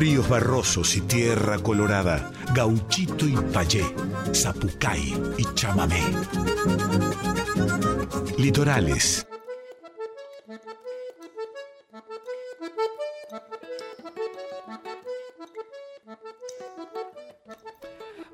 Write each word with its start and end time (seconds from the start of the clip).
ríos 0.00 0.30
barrosos 0.30 0.96
y 0.96 1.02
tierra 1.02 1.58
colorada, 1.58 2.32
gauchito 2.54 3.28
y 3.28 3.36
payé, 3.52 3.84
zapucay 4.34 5.12
y 5.36 5.44
chamamé. 5.54 6.00
Litorales. 8.38 9.26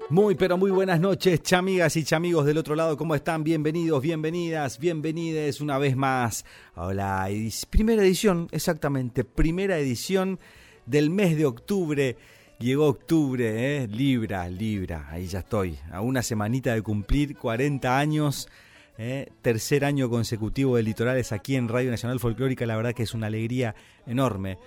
Muy, 0.09 0.37
pero 0.37 0.57
muy 0.57 0.71
buenas 0.71 1.01
noches, 1.01 1.43
chamigas 1.43 1.97
y 1.97 2.05
chamigos 2.05 2.47
del 2.47 2.59
otro 2.59 2.77
lado. 2.77 2.97
¿Cómo 2.97 3.17
están? 3.17 3.43
Bienvenidos, 3.43 4.01
bienvenidas, 4.01 4.79
bienvenides 4.79 5.61
una 5.61 5.79
vez 5.79 5.97
más 5.97 6.45
a 6.77 6.95
la 6.95 7.29
primera 7.69 8.05
edición, 8.05 8.47
exactamente, 8.53 9.25
primera 9.25 9.77
edición 9.79 10.39
del 10.87 11.11
mes 11.11 11.37
de 11.37 11.47
octubre. 11.47 12.17
Llegó 12.59 12.87
octubre, 12.87 13.83
¿eh? 13.83 13.87
Libra, 13.89 14.49
Libra, 14.49 15.09
ahí 15.11 15.27
ya 15.27 15.41
estoy, 15.41 15.79
a 15.91 16.01
una 16.01 16.23
semanita 16.23 16.73
de 16.73 16.81
cumplir 16.81 17.37
40 17.37 17.99
años. 17.99 18.49
¿eh? 18.97 19.29
Tercer 19.43 19.85
año 19.85 20.09
consecutivo 20.09 20.77
de 20.77 20.83
Litorales 20.83 21.33
aquí 21.33 21.57
en 21.57 21.69
Radio 21.69 21.91
Nacional 21.91 22.19
Folclórica, 22.19 22.65
la 22.65 22.77
verdad 22.77 22.95
que 22.95 23.03
es 23.03 23.13
una 23.13 23.27
alegría 23.27 23.75
enorme 24.07 24.59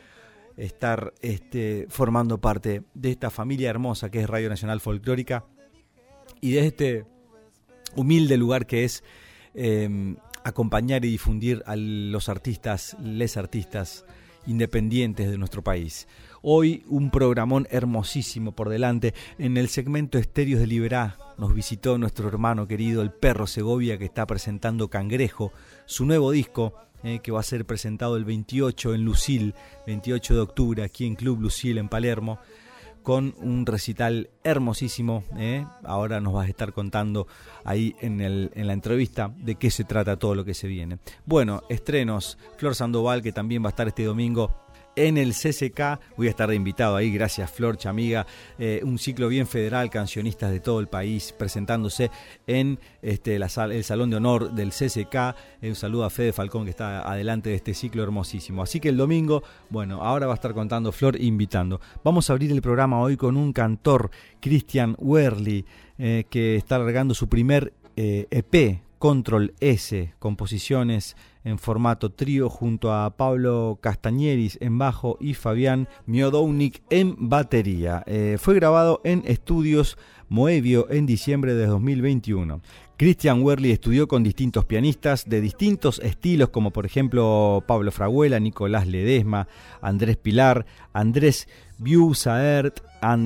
estar 0.60 1.14
este, 1.22 1.88
formando 1.90 2.40
parte 2.40 2.84
de 2.94 3.12
esta 3.12 3.30
familia 3.30 3.70
hermosa 3.70 4.12
que 4.12 4.22
es 4.22 4.30
Radio 4.30 4.50
Nacional 4.50 4.82
Folclórica 4.82 5.46
y 6.42 6.52
de 6.52 6.68
este 6.68 7.06
humilde 7.96 8.38
lugar 8.38 8.68
que 8.68 8.84
es 8.84 9.04
em, 9.54 10.18
acompañar 10.44 11.06
y 11.06 11.10
difundir 11.10 11.64
a 11.66 11.76
los 11.76 12.30
artistas, 12.30 12.98
les 13.02 13.38
artistas 13.38 14.06
independientes 14.48 15.30
de 15.30 15.38
nuestro 15.38 15.64
país. 15.64 16.08
Hoy 16.42 16.84
un 16.88 17.12
programón 17.12 17.68
hermosísimo 17.70 18.54
por 18.54 18.70
delante. 18.70 19.14
En 19.38 19.58
el 19.58 19.70
segmento 19.70 20.18
Estéreos 20.18 20.62
de 20.62 20.68
Liberá 20.68 21.18
nos 21.38 21.54
visitó 21.54 21.98
nuestro 21.98 22.28
hermano 22.28 22.68
querido 22.68 23.02
el 23.02 23.12
Perro 23.12 23.48
Segovia 23.48 23.98
que 23.98 24.06
está 24.06 24.26
presentando 24.26 24.90
Cangrejo, 24.90 25.52
su 25.86 26.06
nuevo 26.06 26.32
disco 26.32 26.74
eh, 27.04 27.20
que 27.24 27.32
va 27.32 27.40
a 27.40 27.44
ser 27.44 27.66
presentado 27.66 28.18
el 28.18 28.26
28 28.26 28.94
en 28.94 29.06
Lucil, 29.06 29.56
28 29.88 30.34
de 30.34 30.40
octubre, 30.42 30.84
aquí 30.84 31.06
en 31.06 31.16
Club 31.16 31.40
Lucil 31.40 31.78
en 31.78 31.88
Palermo, 31.88 32.40
con 33.10 33.34
un 33.40 33.66
recital 33.66 34.30
hermosísimo. 34.44 35.24
Eh. 35.36 35.66
Ahora 35.84 36.22
nos 36.22 36.32
vas 36.32 36.46
a 36.46 36.50
estar 36.50 36.74
contando 36.74 37.26
ahí 37.64 37.96
en, 38.02 38.22
el, 38.22 38.52
en 38.54 38.68
la 38.68 38.74
entrevista 38.74 39.34
de 39.36 39.56
qué 39.56 39.72
se 39.72 39.84
trata 39.84 40.20
todo 40.20 40.36
lo 40.36 40.46
que 40.46 40.54
se 40.54 40.68
viene. 40.68 41.00
Bueno, 41.26 41.64
estrenos, 41.70 42.38
Flor 42.58 42.76
Sandoval, 42.76 43.24
que 43.24 43.32
también 43.32 43.64
va 43.64 43.70
a 43.70 43.72
estar 43.72 43.88
este 43.88 44.04
domingo 44.04 44.54
en 45.00 45.18
el 45.18 45.34
CCK. 45.34 46.00
Voy 46.18 46.28
a 46.28 46.30
estar 46.32 46.54
invitado 46.54 46.98
ahí, 46.98 47.12
gracias 47.12 47.50
Florcha, 47.50 47.90
amiga. 47.90 48.28
Eh, 48.58 48.82
un 48.84 49.00
ciclo 49.00 49.30
bien 49.30 49.48
federal, 49.48 49.90
cancionistas 49.90 50.52
de 50.52 50.60
todo 50.60 50.82
el 50.82 50.88
país 50.88 51.34
presentándose 51.38 52.12
en 52.48 52.80
este, 53.02 53.38
el 53.38 53.84
Salón 53.84 54.10
de 54.10 54.18
Honor 54.18 54.52
del 54.52 54.72
CCK. 54.72 55.36
un 55.62 55.76
saludo 55.76 56.04
a 56.04 56.10
Fede 56.10 56.34
Falcón 56.34 56.66
que 56.66 56.72
está 56.72 57.10
adelante 57.10 57.50
de 57.50 57.56
este 57.56 57.74
ciclo 57.74 58.04
hermosísimo. 58.04 58.62
Así 58.62 58.82
que 58.82 58.90
el 58.90 58.98
domingo, 58.98 59.42
bueno, 59.70 60.04
ahora 60.04 60.28
va 60.28 60.34
a 60.34 60.36
estar 60.36 60.54
contando 60.54 60.92
Flor 60.92 61.20
invitando. 61.20 61.80
Vamos 62.04 62.30
a 62.30 62.34
abrir 62.34 62.52
el 62.52 62.62
programa 62.62 63.00
hoy 63.00 63.16
con 63.16 63.38
un 63.38 63.54
cantor, 63.54 64.12
Christian 64.42 64.98
Werley, 65.00 65.66
eh, 65.98 66.26
que 66.30 66.58
está 66.58 66.78
largando 66.78 67.14
su 67.14 67.30
primer 67.30 67.74
EP, 67.96 68.56
eh, 68.56 68.68
e 68.70 68.89
Control 69.00 69.56
S, 69.62 70.14
composiciones 70.20 71.16
en 71.46 71.58
formato 71.58 72.12
trío 72.12 72.50
junto 72.50 72.94
a 72.94 73.16
Pablo 73.16 73.80
Castañeris 73.82 74.58
en 74.62 74.78
bajo 74.78 75.18
y 75.22 75.34
Fabián 75.34 75.88
Miodounik 76.06 76.84
en 76.90 77.16
batería. 77.18 78.04
Eh, 78.06 78.38
fue 78.40 78.56
grabado 78.56 79.02
en 79.06 79.24
estudios 79.26 79.98
Moevio 80.28 80.92
en 80.92 81.06
diciembre 81.06 81.56
de 81.56 81.66
2021. 81.66 82.62
Christian 82.98 83.42
Werley 83.42 83.72
estudió 83.72 84.10
con 84.10 84.24
distintos 84.24 84.66
pianistas 84.66 85.28
de 85.28 85.40
distintos 85.40 86.00
estilos, 86.04 86.50
como 86.50 86.72
por 86.72 86.86
ejemplo 86.86 87.64
Pablo 87.66 87.92
Fraguela, 87.94 88.40
Nicolás 88.40 88.86
Ledesma, 88.86 89.48
Andrés 89.82 90.18
Pilar, 90.18 90.66
Andrés 90.92 91.48
Biusaert 91.78 92.82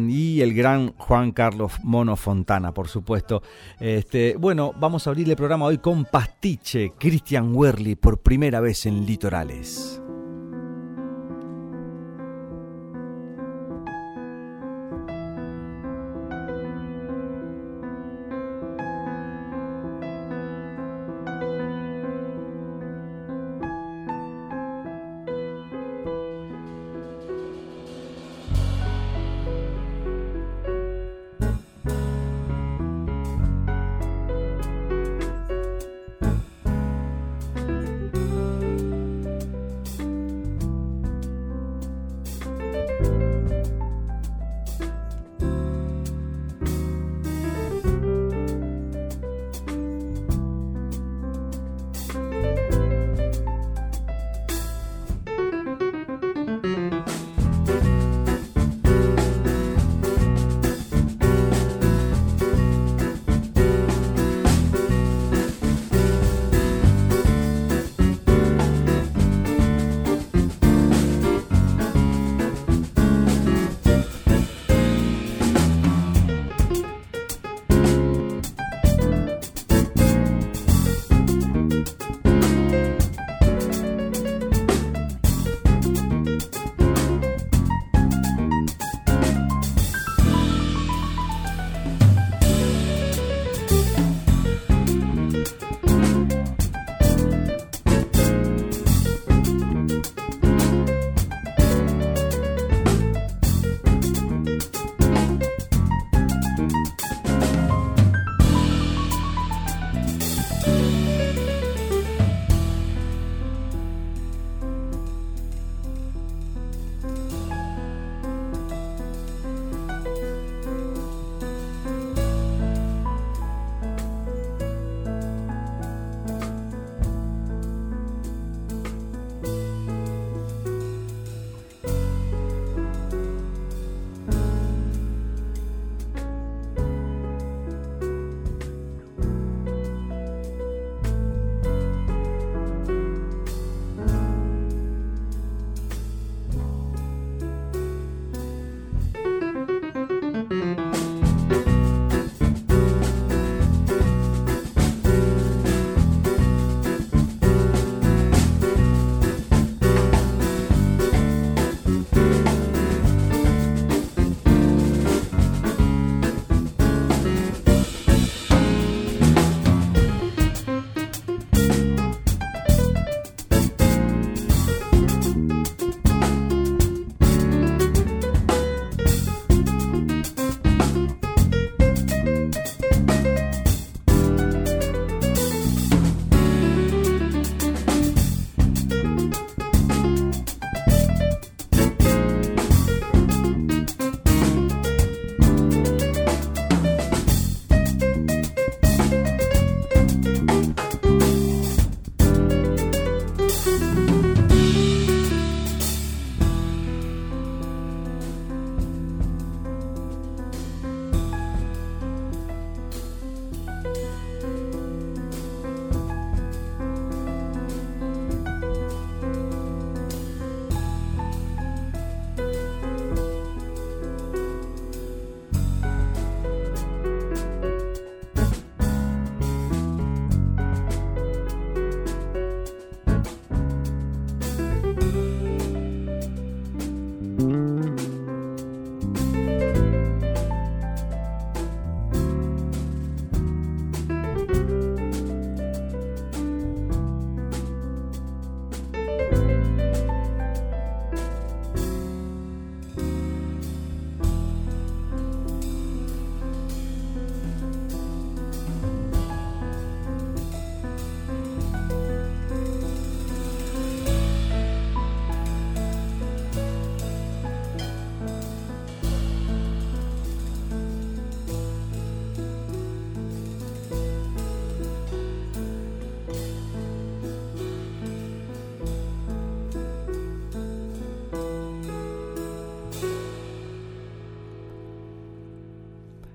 y 0.10 0.42
el 0.42 0.54
gran 0.54 0.94
Juan 0.98 1.32
Carlos 1.32 1.74
Mono 1.84 2.16
Fontana, 2.16 2.74
por 2.74 2.88
supuesto. 2.88 3.42
Este, 3.80 4.36
bueno, 4.38 4.74
vamos 4.80 5.08
a 5.08 5.10
abrir 5.10 5.30
el 5.30 5.36
programa 5.36 5.66
hoy 5.66 5.80
con 5.80 6.06
Pastiche, 6.06 6.94
Christian 7.00 7.56
Werley, 7.56 7.96
por 7.96 8.22
primera 8.22 8.60
vez 8.60 8.86
en 8.86 9.06
Litorales. 9.06 10.03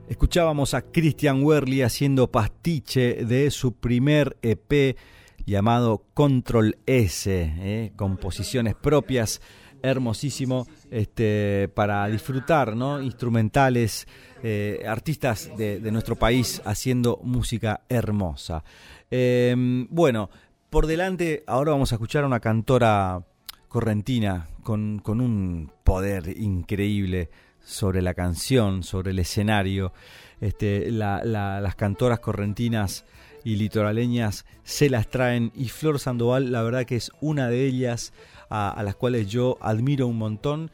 Escuchábamos 0.09 0.73
a 0.73 0.81
Christian 0.81 1.45
Werley 1.45 1.83
haciendo 1.83 2.31
pastiche 2.31 3.27
de 3.27 3.51
su 3.51 3.75
primer 3.75 4.39
EP 4.41 4.97
llamado 5.45 6.03
Control 6.15 6.79
S, 6.87 7.31
¿eh? 7.31 7.93
composiciones 7.95 8.75
propias, 8.75 9.43
hermosísimo, 9.83 10.67
este, 10.91 11.69
para 11.75 12.07
disfrutar, 12.09 12.75
¿no? 12.75 13.03
Instrumentales, 13.03 14.09
eh, 14.43 14.83
artistas 14.89 15.51
de, 15.59 15.79
nuestro 15.93 16.17
país 16.17 16.63
haciendo 16.65 17.21
música 17.23 17.83
hermosa. 17.91 18.65
Em, 19.11 19.89
bueno, 19.91 20.31
por 20.71 20.87
delante 20.87 21.45
ahora 21.47 21.73
vamos 21.73 21.93
a 21.93 21.97
escuchar 21.97 22.25
a 22.25 22.29
una 22.29 22.41
cantora 22.41 23.27
correntina 23.69 24.49
con, 24.63 25.01
con 25.01 25.21
un 25.21 25.71
poder 25.85 26.35
increíble 26.39 27.29
sobre 27.69 28.01
la 28.01 28.15
canción, 28.15 28.83
sobre 28.83 29.11
el 29.11 29.19
escenario. 29.19 29.93
Este, 30.41 30.91
las 30.91 31.77
cantoras 31.77 32.21
correntinas 32.21 33.05
y 33.45 33.57
litoraleñas 33.57 34.47
se 34.65 34.89
las 34.89 35.09
traen 35.09 35.53
y 35.55 35.69
Flor 35.69 35.99
Sandoval 35.99 36.51
la 36.51 36.63
verdad 36.63 36.87
que 36.87 36.97
es 36.97 37.11
una 37.21 37.49
de 37.49 37.67
ellas 37.67 38.13
a, 38.49 38.81
las 38.85 38.95
cuales 38.95 39.29
yo 39.29 39.59
admiro 39.61 40.07
un 40.07 40.17
montón 40.17 40.71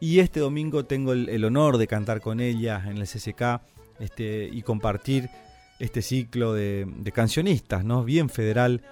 y 0.00 0.20
este 0.20 0.40
domingo 0.40 0.84
tengo 0.84 1.12
el, 1.12 1.44
honor 1.44 1.76
de 1.76 1.86
cantar 1.86 2.20
con 2.20 2.40
ella 2.40 2.82
en 2.86 2.98
el 2.98 3.06
CCK 3.06 3.60
este, 3.98 4.48
y 4.50 4.62
compartir 4.62 5.28
este 5.78 6.00
ciclo 6.00 6.54
de, 6.54 6.86
cancionistas, 7.12 7.84
¿no? 7.84 8.04
bien 8.04 8.28
federal 8.28 8.82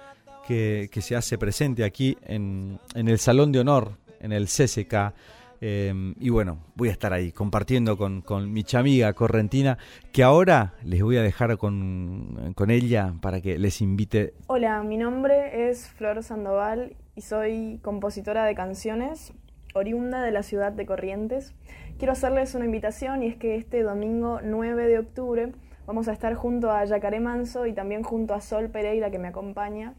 que, 0.45 0.89
se 1.01 1.15
hace 1.15 1.37
presente 1.37 1.83
aquí 1.83 2.17
en, 2.23 2.79
en 2.93 3.07
el 3.07 3.17
Salón 3.19 3.51
de 3.51 3.59
Honor, 3.59 3.97
en 4.19 4.31
el 4.31 4.47
CCK 4.47 5.13
Em, 5.59 6.13
y 6.19 6.29
bueno, 6.29 6.59
voy 6.75 6.89
a 6.89 6.91
estar 6.91 7.13
ahí 7.13 7.31
compartiendo 7.31 7.97
con, 7.97 8.23
mi 8.51 8.63
chamiga 8.63 9.13
correntina, 9.13 9.77
que 10.11 10.23
ahora 10.23 10.73
les 10.83 11.01
voy 11.01 11.17
a 11.17 11.23
dejar 11.23 11.57
con, 11.57 12.53
con 12.55 12.69
ella 12.69 13.13
para 13.21 13.41
que 13.41 13.57
les 13.57 13.81
invite. 13.81 14.33
Hola, 14.47 14.83
mi 14.83 14.97
nombre 14.97 15.69
es 15.69 15.89
Flor 15.89 16.23
Sandoval 16.23 16.95
y 17.15 17.21
soy 17.21 17.79
compositora 17.81 18.45
de 18.45 18.55
canciones, 18.55 19.33
oriunda 19.73 20.21
de 20.21 20.31
la 20.31 20.43
ciudad 20.43 20.71
de 20.71 20.85
Corrientes. 20.85 21.53
Quiero 21.97 22.13
hacerles 22.13 22.53
una 22.53 22.65
invitación 22.65 23.23
y 23.23 23.27
es 23.27 23.35
que 23.35 23.55
este 23.55 23.81
domingo 23.81 24.39
9 24.43 24.87
de 24.87 24.99
octubre 24.99 25.51
vamos 25.87 26.07
a 26.07 26.13
estar 26.13 26.35
junto 26.35 26.71
a 26.71 26.85
Yacaré 26.85 27.19
Manso 27.19 27.65
y 27.65 27.73
también 27.73 28.03
junto 28.03 28.33
a 28.33 28.41
Sol 28.41 28.69
Pereira 28.69 29.09
que 29.09 29.17
me 29.17 29.29
acompaña 29.29 29.95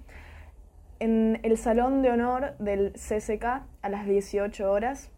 en 1.01 1.41
el 1.43 1.57
Salón 1.59 2.03
de 2.03 2.11
Honor 2.11 2.57
del 2.59 2.93
CCK 2.93 3.45
a 3.83 3.89
las 3.89 4.07
18 4.07 4.71
horas. 4.71 5.11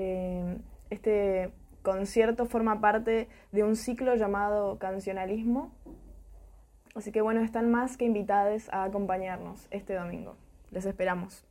Eh, 0.00 0.58
este 0.90 1.50
concierto 1.82 2.46
forma 2.46 2.80
parte 2.80 3.28
de 3.50 3.64
un 3.64 3.74
ciclo 3.74 4.14
llamado 4.14 4.78
Cancionalismo. 4.78 5.72
Así 6.94 7.10
que 7.10 7.20
bueno, 7.20 7.40
están 7.40 7.68
más 7.68 7.96
que 7.96 8.04
invitados 8.04 8.68
a 8.70 8.84
acompañarnos 8.84 9.66
este 9.72 9.94
domingo. 9.94 10.36
Les 10.70 10.86
esperamos. 10.86 11.44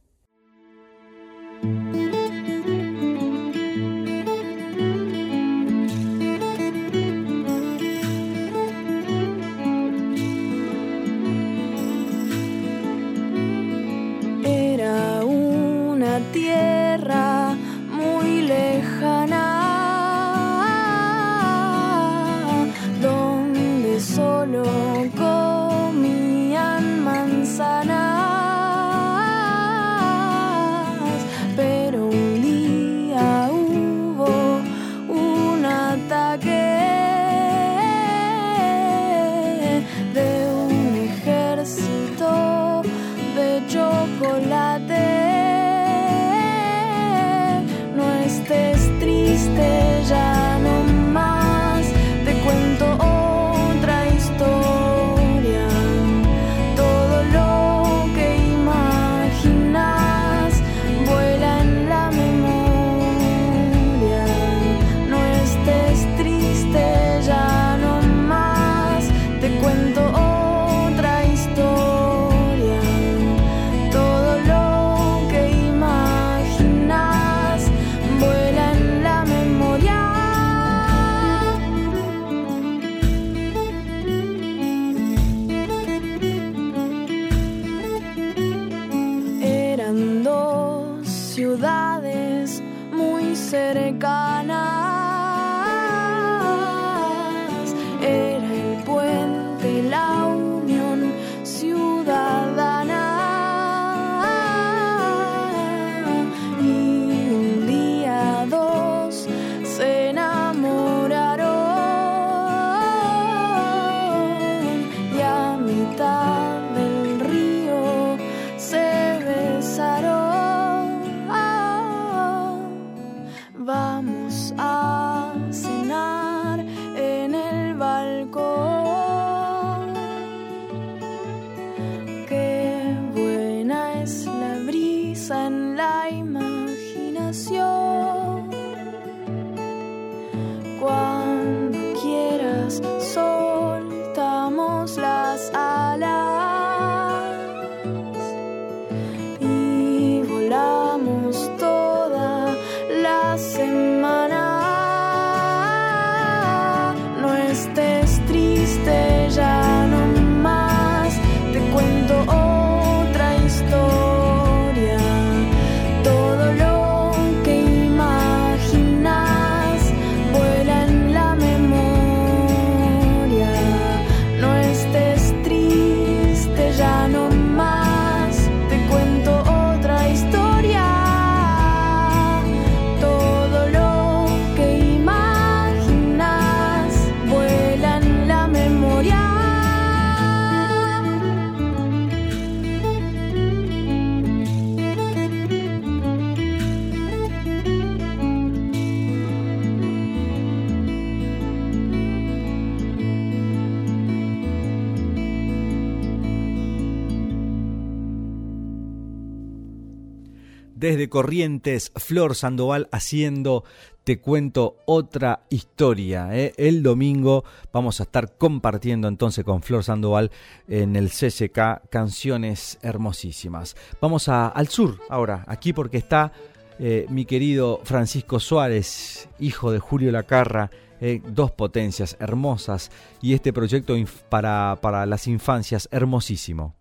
Desde 210.98 211.10
Corrientes, 211.10 211.92
Flor 211.96 212.34
Sandoval 212.34 212.89
haciendo 212.92 213.63
te 214.04 214.20
cuento 214.20 214.77
otra 214.88 215.42
historia. 215.51 216.36
¿eh? 216.36 216.56
El 216.58 216.82
domingo 216.82 217.44
vamos 217.72 218.00
a 218.00 218.04
estar 218.04 218.36
compartiendo 218.36 219.08
entonces 219.08 219.46
con 219.46 219.62
Flor 219.62 219.84
Sandoval 219.84 220.32
en 220.68 220.96
el 220.96 221.12
CCK 221.12 221.88
canciones 221.92 222.80
hermosísimas. 222.82 223.75
Vamos 224.01 224.27
al 224.27 224.68
sur 224.70 225.00
ahora, 225.08 225.44
aquí 225.46 225.72
porque 225.72 225.98
está 225.98 226.32
eh, 226.80 227.06
mi 227.10 227.25
querido 227.25 227.80
Francisco 227.84 228.39
Suárez, 228.39 229.30
hijo 229.38 229.72
de 229.72 229.77
Julio 229.77 230.12
Lacarra. 230.12 230.72
Eh, 231.00 231.22
dos 231.27 231.51
potencias 231.51 232.18
hermosas 232.20 232.89
y 233.22 233.36
este 233.36 233.54
proyecto 233.54 233.94
para, 234.30 234.80
para 234.82 235.06
las 235.06 235.27
infancias 235.27 235.88
hermosísimo. 235.92 236.74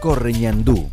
Correñandú. 0.00 0.90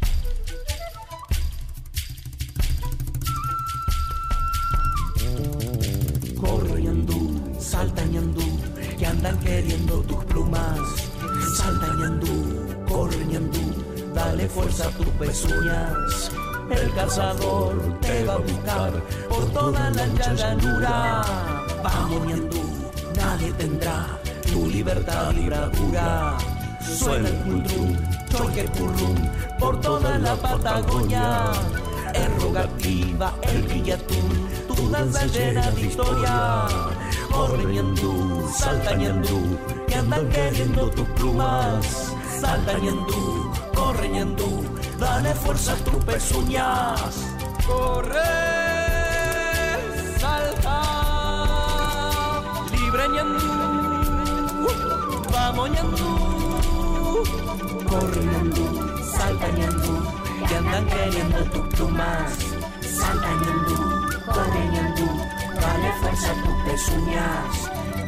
Fuerza 14.53 14.89
tus 14.91 15.07
pezuñas. 15.19 16.31
El 16.69 16.93
cazador 16.93 17.99
te 18.01 18.23
va 18.25 18.33
a 18.33 18.37
buscar 18.37 18.91
por 19.29 19.45
toda 19.51 19.89
la 19.91 20.07
llanura. 20.07 21.21
Vamos 21.83 22.27
ñandú, 22.27 22.63
nadie 23.15 23.51
tendrá 23.53 24.19
tu 24.51 24.67
libertad 24.67 25.33
y 25.33 25.45
bravura. 25.47 26.37
Suena 26.81 27.29
el 27.29 27.35
cultrum, 27.37 27.97
choque 28.29 28.63
purrum, 28.75 29.17
por 29.59 29.79
toda 29.81 30.17
la 30.17 30.35
Patagonia. 30.35 31.51
Es 32.13 32.43
rogativa 32.43 33.33
el 33.43 33.63
villatún, 33.63 34.47
tu 34.67 34.89
danza 34.89 35.25
llena 35.25 35.71
de 35.71 35.81
historia 35.81 36.67
corre 37.33 37.65
ñandú, 37.73 38.47
salta 38.55 38.95
ñandú, 38.95 39.39
que 39.87 39.95
andan 39.95 40.29
queriendo 40.29 40.89
tus 40.91 41.07
plumas. 41.09 42.13
Salta 42.39 42.77
ñandú, 42.79 43.51
corre 43.93 44.09
ñandú, 44.09 44.63
dale 44.97 45.33
fuerza 45.35 45.73
a 45.73 45.75
tus 45.75 46.03
pezuñas. 46.05 47.13
Corre, 47.67 48.31
salta, 50.19 50.81
libre 52.71 53.09
ñandú, 53.09 54.67
vamos 55.31 55.69
ñandú. 55.69 57.23
Corre 57.89 58.23
ñandú, 58.25 58.65
salta 59.15 59.47
ñandú, 59.59 59.93
que 60.47 60.55
andan 60.55 60.85
queriendo 60.87 61.43
tus 61.51 61.67
plumas. 61.75 62.31
Salta 62.81 63.31
ñandú, 63.43 63.77
corre 64.25 64.63
ñandú 64.73 65.07
dale 65.61 65.91
fuerza 66.01 66.31
a 66.31 66.43
tus 66.43 66.55
pezuñas. 66.65 67.53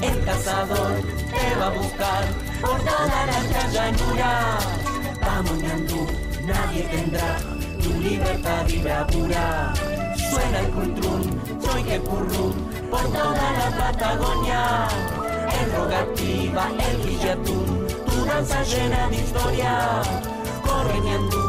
El 0.02 0.26
cazador 0.26 1.02
te 1.32 1.60
va 1.60 1.68
a 1.68 1.70
buscar 1.70 2.24
por 2.62 2.78
toda 2.80 3.26
la 3.26 3.68
llanura. 3.72 4.95
Vamos, 5.26 5.58
ñandú, 5.64 6.08
nadie 6.46 6.84
tendrá 6.84 7.38
tu 7.82 7.90
libertad 8.00 8.68
y 8.68 8.78
bravura. 8.80 9.74
Suena 10.30 10.60
el 10.60 10.70
cultrún, 10.72 11.42
soy 11.62 11.84
que 11.84 12.00
purrún, 12.00 12.54
por 12.90 13.04
toda 13.12 13.48
la 13.60 13.70
Patagonia. 13.78 14.88
El 15.60 15.72
rogativa, 15.74 16.70
el 16.88 16.96
guillatún, 17.04 17.88
tu 18.06 18.26
danza 18.26 18.64
llena 18.64 19.08
de 19.10 19.16
historia. 19.16 20.02
Corre, 20.64 21.00
ñandú, 21.00 21.44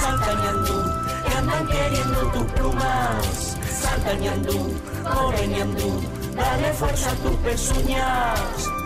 salta, 0.00 0.32
ñandú, 0.42 0.78
que 1.24 1.36
andan 1.38 1.66
queriendo 1.66 2.20
tus 2.32 2.52
plumas 2.52 3.50
salta 3.80 4.14
ñandú, 4.14 4.58
corre 5.04 5.46
ñandú, 5.48 6.00
dale 6.36 6.72
fuerza 6.72 7.10
a 7.10 7.14
tus 7.22 7.36
pezuñas. 7.44 8.79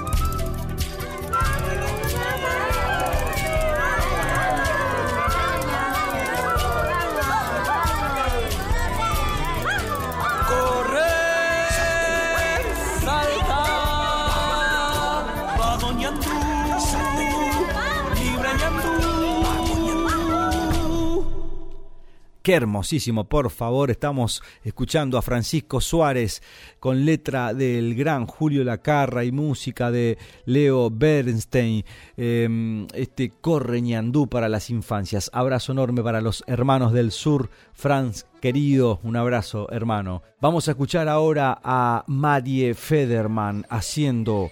Qué 22.45 22.53
hermosísimo, 22.53 23.25
por 23.25 23.49
favor. 23.49 23.91
Estamos 23.91 24.43
escuchando 24.65 25.17
a 25.17 25.23
Francisco 25.23 25.81
Suárez 25.81 26.43
con 26.79 27.07
letra 27.07 27.55
del 27.55 27.95
gran 27.95 28.27
Julio 28.27 28.63
Lacarra 28.65 29.25
y 29.25 29.33
música 29.33 29.91
de 29.91 30.19
Leo 30.45 30.91
Bernstein. 30.91 31.87
Em, 32.19 32.87
este 32.93 33.31
Corre 33.31 33.81
Ñandú 33.81 34.29
para 34.29 34.51
las 34.51 34.69
infancias. 34.69 35.31
Abrazo 35.33 35.73
enorme 35.73 36.03
para 36.03 36.21
los 36.21 36.45
hermanos 36.47 36.93
del 36.93 37.13
sur. 37.13 37.49
Franz, 37.73 38.27
querido, 38.43 39.01
un 39.05 39.17
abrazo, 39.17 39.67
hermano. 39.71 40.23
Vamos 40.43 40.69
a 40.69 40.73
escuchar 40.73 41.09
ahora 41.09 41.59
a 41.65 42.05
Marie 42.09 42.75
Federman 42.75 43.65
haciendo 43.71 44.51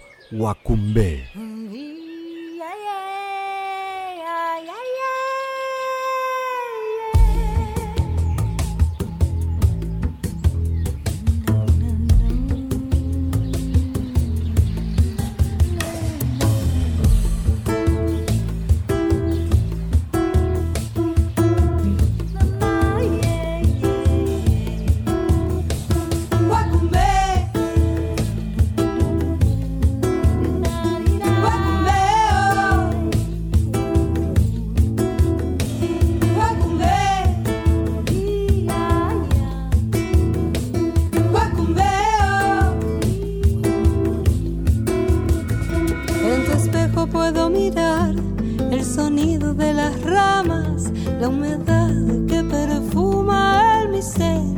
Wacumbé. 51.65 51.93
en 53.85 53.95
un 53.95 54.03
sueño 54.03 54.52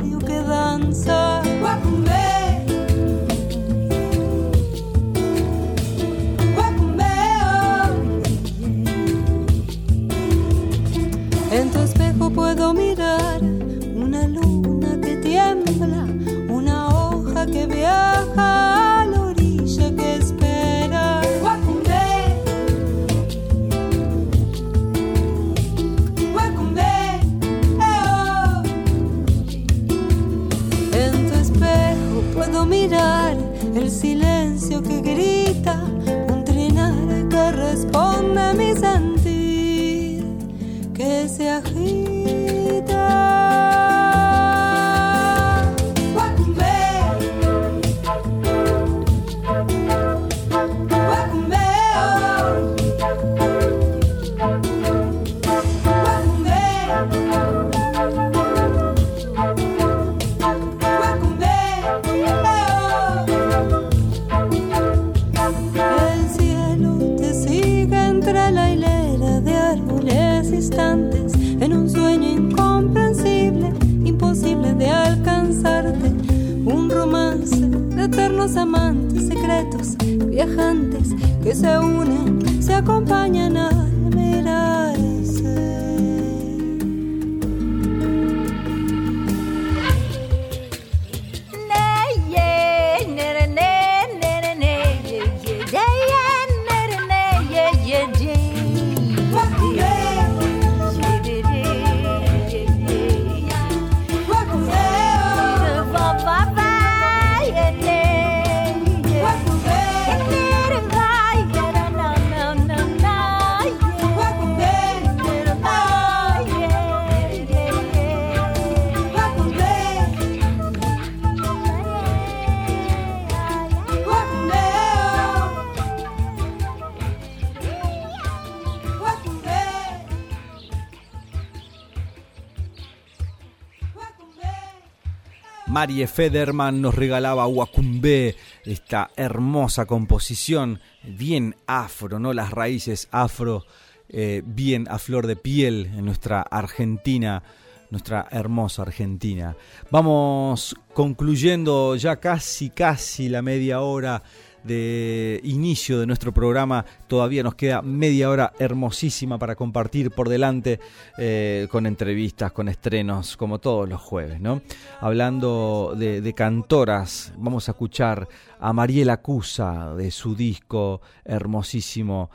Marie 135.86 136.08
Federman 136.08 136.82
nos 136.82 136.96
regalaba 136.96 137.46
Wakumbe, 137.46 138.34
esta 138.64 139.12
hermosa 139.14 139.86
composición, 139.86 140.80
bien 141.04 141.54
afro, 141.68 142.18
¿no? 142.18 142.32
Las 142.32 142.50
raíces 142.50 143.06
afro, 143.12 143.64
eh, 144.08 144.42
bien 144.44 144.88
a 144.90 144.98
flor 144.98 145.28
de 145.28 145.36
piel 145.36 145.92
en 145.96 146.04
nuestra 146.04 146.42
Argentina, 146.42 147.44
nuestra 147.90 148.26
hermosa 148.32 148.82
Argentina. 148.82 149.56
Vamos 149.92 150.74
concluyendo 150.92 151.94
ya 151.94 152.16
casi, 152.16 152.70
casi 152.70 153.28
la 153.28 153.40
media 153.40 153.80
hora 153.80 154.24
de 154.66 155.40
inicio 155.44 155.98
de 156.00 156.06
nuestro 156.06 156.32
programa. 156.32 156.84
Todavía 157.06 157.42
nos 157.42 157.54
queda 157.54 157.82
media 157.82 158.30
hora 158.30 158.52
hermosísima 158.58 159.38
para 159.38 159.54
compartir 159.54 160.10
por 160.10 160.28
delante 160.28 160.80
eh, 161.18 161.68
con 161.70 161.86
entrevistas, 161.86 162.52
con 162.52 162.68
estrenos, 162.68 163.36
como 163.36 163.58
todos 163.58 163.88
los 163.88 164.00
jueves. 164.00 164.40
¿no? 164.40 164.62
Hablando 165.00 165.94
de, 165.96 166.20
de 166.20 166.32
cantoras, 166.32 167.32
vamos 167.36 167.68
a 167.68 167.72
escuchar 167.72 168.28
a 168.60 168.72
Mariela 168.72 169.18
Cusa 169.18 169.94
de 169.94 170.10
su 170.10 170.34
disco 170.34 171.00
hermosísimo 171.24 172.30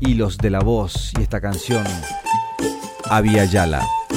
Hilos 0.00 0.38
de 0.38 0.50
la 0.50 0.60
Voz 0.60 1.12
y 1.18 1.22
esta 1.22 1.40
canción 1.40 1.84
Avia 3.10 3.44
Yala. 3.44 4.07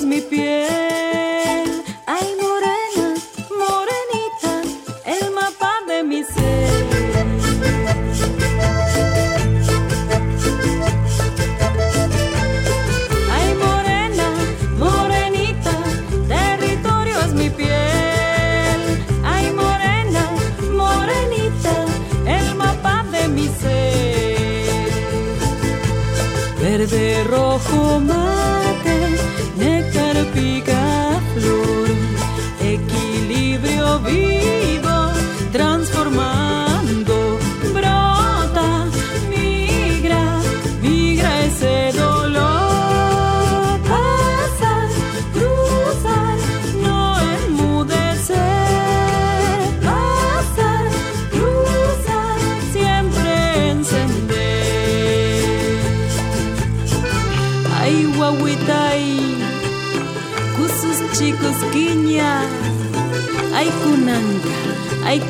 Mi 0.00 0.20
piel. 0.22 1.84
Ay, 2.06 2.26
morena, 2.40 3.14
morenita, 3.60 4.52
el 5.04 5.30
mapa 5.32 5.72
de 5.86 6.02
mi 6.02 6.24
ser. 6.24 6.72
Ay, 13.30 13.54
morena, 13.54 14.28
morenita, 14.78 15.74
territorio 16.28 17.20
es 17.20 17.32
mi 17.34 17.50
piel. 17.50 18.80
Ay, 19.24 19.52
morena, 19.52 20.24
morenita, 20.72 21.74
el 22.26 22.54
mapa 22.56 23.04
de 23.12 23.28
mi 23.28 23.46
ser. 23.48 24.90
Verde, 26.60 27.24
rojo, 27.24 28.00
mate, 28.00 28.71
equilibrio 34.12 34.61
ay, 65.12 65.20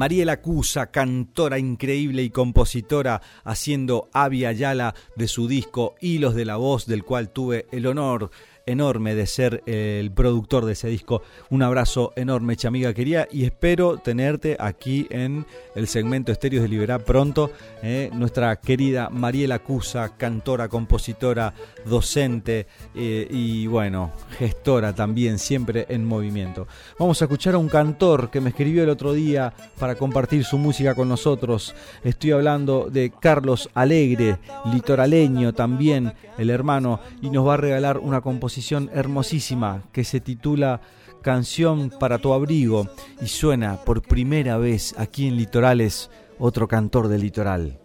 Mariela 0.00 0.40
Cusa, 0.40 0.90
cantora 0.90 1.58
increíble 1.58 2.22
y 2.22 2.30
compositora, 2.30 3.20
haciendo 3.44 4.08
Avia 4.14 4.50
Yala 4.50 4.94
de 5.14 5.28
su 5.28 5.46
disco 5.46 5.94
Hilos 6.00 6.34
de 6.34 6.46
la 6.46 6.56
Voz, 6.56 6.86
del 6.86 7.04
cual 7.04 7.28
tuve 7.28 7.66
el 7.70 7.84
honor 7.86 8.30
enorme 8.66 9.14
de 9.14 9.26
ser 9.26 9.62
el 9.66 10.10
productor 10.10 10.64
de 10.64 10.72
ese 10.72 10.88
disco. 10.88 11.22
Un 11.48 11.62
abrazo 11.62 12.12
enorme, 12.16 12.56
chamiga 12.56 12.92
querida, 12.92 13.26
y 13.30 13.44
espero 13.44 13.98
tenerte 13.98 14.56
aquí 14.58 15.06
en 15.10 15.46
el 15.74 15.86
segmento 15.86 16.32
Estéreos 16.32 16.62
de 16.62 16.68
Liberar 16.68 17.04
pronto. 17.04 17.50
eh, 17.82 18.10
nuestra 18.12 18.56
querida 18.56 19.08
Mariela 19.10 19.60
Cusa, 19.60 20.16
cantora, 20.16 20.68
compositora, 20.68 21.54
docente 21.86 22.66
eh, 22.94 23.26
y 23.30 23.66
bueno, 23.66 24.12
gestora 24.38 24.94
también, 24.94 25.38
siempre 25.38 25.86
en 25.88 26.04
movimiento. 26.04 26.66
Vamos 26.98 27.20
a 27.22 27.24
escuchar 27.24 27.54
a 27.54 27.58
un 27.58 27.68
cantor 27.68 28.30
que 28.30 28.40
me 28.40 28.50
escribió 28.50 28.82
el 28.82 28.90
otro 28.90 29.12
día 29.12 29.52
para 29.78 29.94
compartir 29.94 30.44
su 30.44 30.58
música 30.58 30.94
con 30.94 31.08
nosotros. 31.08 31.74
Estoy 32.04 32.32
hablando 32.32 32.88
de 32.90 33.10
Carlos 33.18 33.70
Alegre, 33.74 34.38
litoraleño 34.72 35.54
también, 35.54 36.12
el 36.38 36.50
hermano, 36.50 37.00
y 37.22 37.30
nos 37.30 37.46
va 37.46 37.54
a 37.54 37.58
regalar 37.58 37.98
una 37.98 38.20
composición 38.20 38.49
hermosísima 38.92 39.84
que 39.92 40.04
se 40.04 40.20
titula 40.20 40.80
Canción 41.22 41.90
para 41.90 42.18
tu 42.18 42.32
abrigo 42.32 42.88
y 43.20 43.26
suena 43.26 43.84
por 43.84 44.02
primera 44.02 44.56
vez 44.56 44.94
aquí 44.98 45.28
en 45.28 45.36
Litorales 45.36 46.10
otro 46.38 46.66
cantor 46.66 47.08
del 47.08 47.20
litoral, 47.20 47.78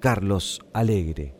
Carlos 0.00 0.60
Alegre. 0.74 1.35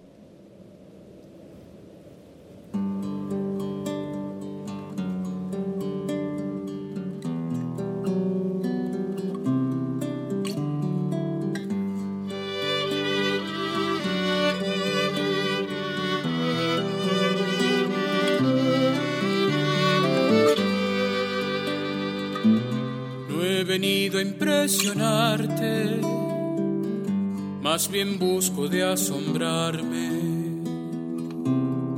Más 27.77 27.91
bien 27.91 28.19
busco 28.19 28.69
de 28.69 28.83
asombrarme. 28.83 30.09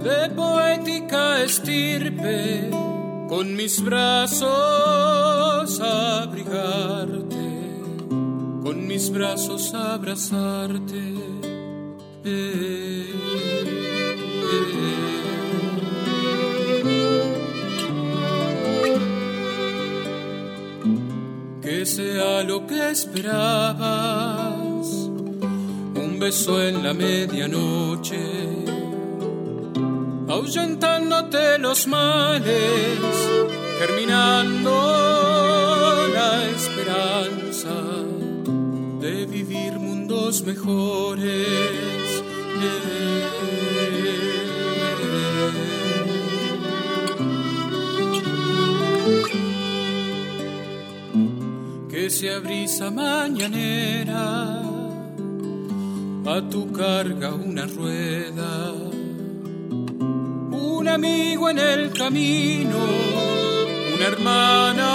De 0.02 0.28
poética 0.34 1.40
estirpe, 1.44 2.68
con 3.28 3.54
mis 3.54 3.80
brazos 3.84 4.50
abrigarte, 5.80 7.46
con 8.64 8.88
mis 8.88 9.08
brazos 9.08 9.72
abrazarte. 9.72 11.14
Eh, 12.24 13.14
que 21.62 21.86
sea 21.86 22.42
lo 22.42 22.66
que 22.66 22.90
esperabas, 22.90 24.67
un 26.18 26.24
beso 26.24 26.60
en 26.60 26.82
la 26.82 26.92
medianoche, 26.92 28.18
ahuyentándote 30.28 31.58
los 31.58 31.86
males, 31.86 32.98
germinando 33.78 34.72
la 36.12 36.48
esperanza 36.48 37.74
de 39.00 39.26
vivir 39.26 39.78
mundos 39.78 40.42
mejores. 40.42 41.78
que 51.88 52.10
sea 52.10 52.38
brisa 52.40 52.90
mañanera, 52.90 54.77
a 56.30 56.42
tu 56.42 56.70
carga 56.72 57.32
una 57.32 57.64
rueda, 57.64 58.72
un 60.50 60.86
amigo 60.86 61.48
en 61.48 61.58
el 61.58 61.90
camino, 61.92 62.78
una 63.94 64.06
hermana 64.06 64.90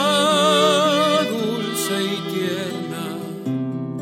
dulce 1.31 1.95
y 2.03 2.17
tierna, 2.33 3.05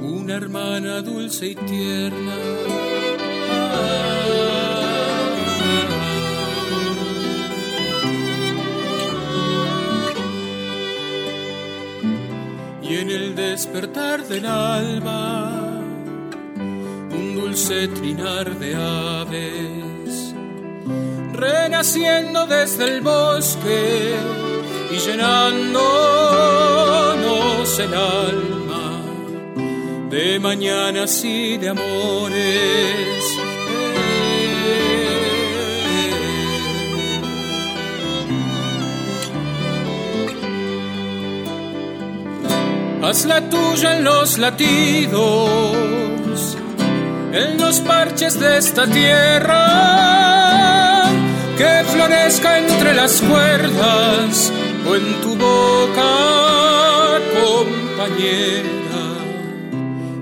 una 0.01 0.33
hermana 0.35 1.01
dulce 1.01 1.47
y 1.47 1.55
tierna. 1.55 2.35
y 12.83 12.95
en 12.95 13.09
el 13.09 13.35
despertar 13.35 14.27
del 14.27 14.45
alba 14.45 15.60
dulce 17.51 17.87
trinar 17.89 18.47
de 18.59 18.75
aves 18.75 20.33
renaciendo 21.33 22.47
desde 22.47 22.85
el 22.85 23.01
bosque 23.01 24.15
y 24.89 24.95
llenándonos 24.95 27.79
el 27.79 27.93
alma 27.93 29.01
de 30.09 30.39
mañanas 30.39 31.25
y 31.25 31.57
de 31.57 31.67
amores. 31.69 33.25
Haz 43.03 43.25
la 43.25 43.49
tuya 43.49 43.97
en 43.97 44.05
los 44.05 44.37
latidos, 44.37 45.70
en 47.33 47.57
los 47.57 47.79
parches 47.81 48.39
de 48.39 48.57
esta 48.57 48.85
tierra, 48.87 49.65
que 51.57 51.83
florezca 51.85 52.57
entre 52.59 52.93
las 52.93 53.21
cuerdas 53.21 54.51
o 54.87 54.95
en 54.95 55.21
tu 55.21 55.35
boca, 55.37 57.19
compañera, 57.41 59.03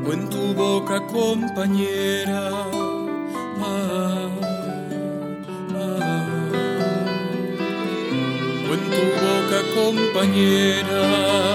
o 0.05 0.13
en 0.13 0.29
tu 0.29 0.53
boca, 0.53 1.01
compañera. 1.07 2.51
O 8.69 8.73
en 8.73 8.83
tu 8.95 9.03
boca, 9.25 9.59
compañera. 9.75 11.48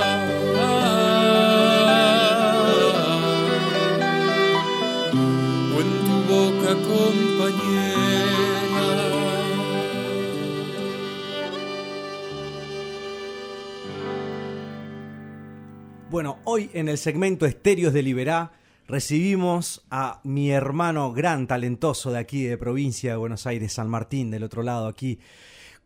Hoy 16.55 16.71
en 16.73 16.88
el 16.88 16.99
segmento 16.99 17.47
Estéreos 17.47 17.93
de 17.93 18.01
Liberá 18.05 18.53
recibimos 18.87 19.85
a 19.90 20.21
mi 20.23 20.53
hermano 20.53 21.12
gran 21.12 21.49
talentoso 21.49 22.12
de 22.12 22.21
aquí 22.21 22.45
de 22.45 22.57
provincia 22.57 23.11
de 23.11 23.17
Buenos 23.17 23.49
Aires, 23.49 23.73
San 23.73 23.90
Martín, 23.90 24.31
del 24.31 24.45
otro 24.45 24.62
lado 24.62 24.87
aquí, 24.87 25.19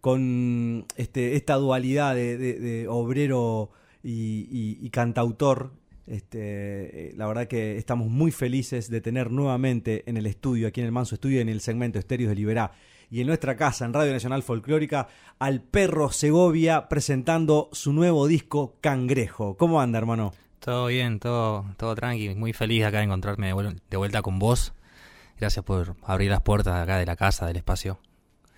con 0.03 0.85
este, 0.97 1.37
esta 1.37 1.55
dualidad 1.55 2.15
de, 2.15 2.87
obrero 2.87 3.71
y 4.03 4.91
cantautor. 4.91 5.73
Este, 6.07 6.39
eh, 7.09 7.13
la 7.17 7.27
verdad 7.27 7.49
que 7.49 7.79
estamos 7.79 8.09
muy 8.09 8.31
felices 8.31 8.91
de 8.91 9.01
tener 9.01 9.31
nuevamente 9.31 10.03
en 10.05 10.19
el 10.19 10.27
estudio, 10.27 10.69
aquí 10.69 10.81
en 10.81 10.87
el 10.87 10.93
Manso 10.93 11.15
Estudio, 11.15 11.41
en 11.41 11.49
el 11.49 11.63
segmento 11.63 11.99
Estéreos 11.99 12.29
de 12.29 12.37
Liberá, 12.37 12.73
y 13.11 13.23
en 13.23 13.27
nuestra 13.27 13.57
casa, 13.57 13.87
en 13.87 13.95
Radio 13.95 14.13
Nacional 14.13 14.43
Folclórica, 14.43 15.09
al 15.39 15.63
perro 15.63 16.11
Segovia 16.13 16.91
presentando 16.91 17.71
su 17.73 17.95
nuevo 17.95 18.27
disco 18.27 18.77
Cangrejo. 18.83 19.57
¿Cómo 19.57 19.81
anda, 19.81 19.97
hermano? 19.97 20.35
Todo 20.61 20.87
bien, 20.87 21.19
todo, 21.21 21.65
todo 21.77 21.95
tranqui. 21.95 22.35
Muy 22.35 22.53
feliz 22.53 22.85
acá 22.85 22.99
de 22.99 23.05
encontrarme 23.05 23.47
de, 23.49 23.55
vuel- 23.55 23.81
de 23.89 23.97
vuelta 23.97 24.23
con 24.23 24.39
vos. 24.39 24.73
Gracias 25.39 25.65
por 25.65 25.95
abrir 26.03 26.31
las 26.31 26.41
puertas 26.43 26.75
de 26.75 26.81
acá 26.83 26.99
de 26.99 27.07
la 27.07 27.17
casa, 27.17 27.47
del 27.47 27.57
espacio. 27.57 27.99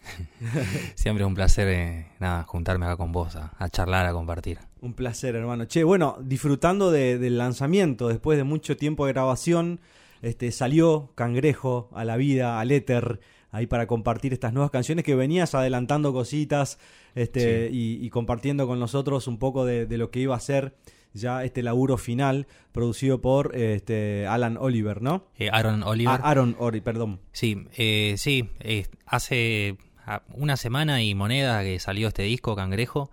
Siempre 0.95 1.23
es 1.25 1.29
un 1.29 1.35
placer 1.35 1.69
eh, 1.69 2.07
nada, 2.19 2.45
juntarme 2.45 2.87
acá 2.87 2.97
con 2.97 3.13
vos, 3.13 3.37
a, 3.37 3.53
a 3.59 3.69
charlar, 3.69 4.07
a 4.07 4.13
compartir. 4.13 4.59
Un 4.81 4.95
placer, 4.95 5.37
hermano. 5.37 5.67
Che, 5.67 5.85
bueno, 5.85 6.17
disfrutando 6.23 6.91
de- 6.91 7.19
del 7.19 7.37
lanzamiento, 7.39 8.09
después 8.09 8.39
de 8.39 8.45
mucho 8.45 8.77
tiempo 8.77 9.07
de 9.07 9.13
grabación, 9.13 9.81
este, 10.23 10.53
salió 10.53 11.13
Cangrejo 11.15 11.91
a 11.95 12.05
la 12.05 12.17
vida, 12.17 12.61
al 12.61 12.71
éter, 12.71 13.21
ahí 13.51 13.67
para 13.67 13.87
compartir 13.87 14.33
estas 14.33 14.53
nuevas 14.55 14.71
canciones 14.71 15.05
que 15.05 15.15
venías 15.15 15.55
adelantando 15.55 16.13
cositas 16.15 16.79
este, 17.15 17.69
y, 17.71 17.99
y 18.05 18.09
compartiendo 18.11 18.67
con 18.67 18.79
nosotros 18.81 19.27
un 19.29 19.39
poco 19.39 19.65
de, 19.67 19.85
de 19.87 19.99
lo 19.99 20.11
que 20.11 20.21
iba 20.21 20.35
a 20.37 20.41
ser 20.41 20.75
ya 21.13 21.45
este 21.45 21.63
laburo 21.63 21.97
final 21.97 22.47
producido 22.73 23.21
por 23.21 23.57
este, 23.57 24.27
Alan 24.27 24.57
Oliver, 24.57 25.03
¿no? 25.03 25.27
Eh, 25.39 25.49
Aaron 25.53 25.83
Oliver. 25.83 26.21
Ah, 26.23 26.31
Aaron 26.31 26.57
Ori, 26.59 26.81
perdón. 26.81 27.21
Sí, 27.33 27.67
eh, 27.77 28.15
sí, 28.17 28.49
eh, 28.61 28.87
hace 29.07 29.77
ah, 30.07 30.23
una 30.35 30.57
semana 30.57 31.03
y 31.03 31.15
moneda 31.15 31.63
que 31.63 31.79
salió 31.81 32.09
este 32.09 32.23
disco, 32.23 32.55
Cangrejo. 32.57 33.11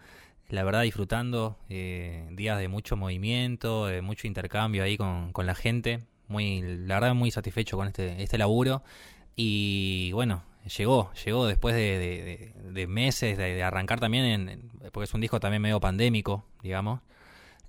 La 0.49 0.63
verdad 0.63 0.83
disfrutando, 0.83 1.57
eh, 1.69 2.25
días 2.31 2.57
de 2.59 2.67
mucho 2.69 2.95
movimiento, 2.95 3.87
de 3.87 4.01
mucho 4.01 4.27
intercambio 4.27 4.83
ahí 4.83 4.95
con, 4.95 5.33
con 5.33 5.45
la 5.45 5.55
gente. 5.55 6.05
Muy, 6.29 6.61
la 6.61 6.95
verdad 6.95 7.15
muy 7.15 7.31
satisfecho 7.31 7.77
con 7.77 7.87
este, 7.87 8.21
este 8.23 8.37
laburo. 8.37 8.83
Y 9.35 10.11
bueno, 10.13 10.43
llegó, 10.77 11.11
llegó 11.25 11.47
después 11.47 11.75
de, 11.75 11.97
de- 11.99 12.23
de- 12.63 12.71
de 12.71 12.87
meses 12.87 13.37
de, 13.37 13.53
de 13.55 13.63
arrancar 13.63 13.99
también, 13.99 14.25
en- 14.49 14.69
porque 14.91 15.05
es 15.05 15.13
un 15.13 15.21
disco 15.21 15.39
también 15.39 15.61
medio 15.61 15.79
pandémico, 15.79 16.45
digamos. 16.63 17.01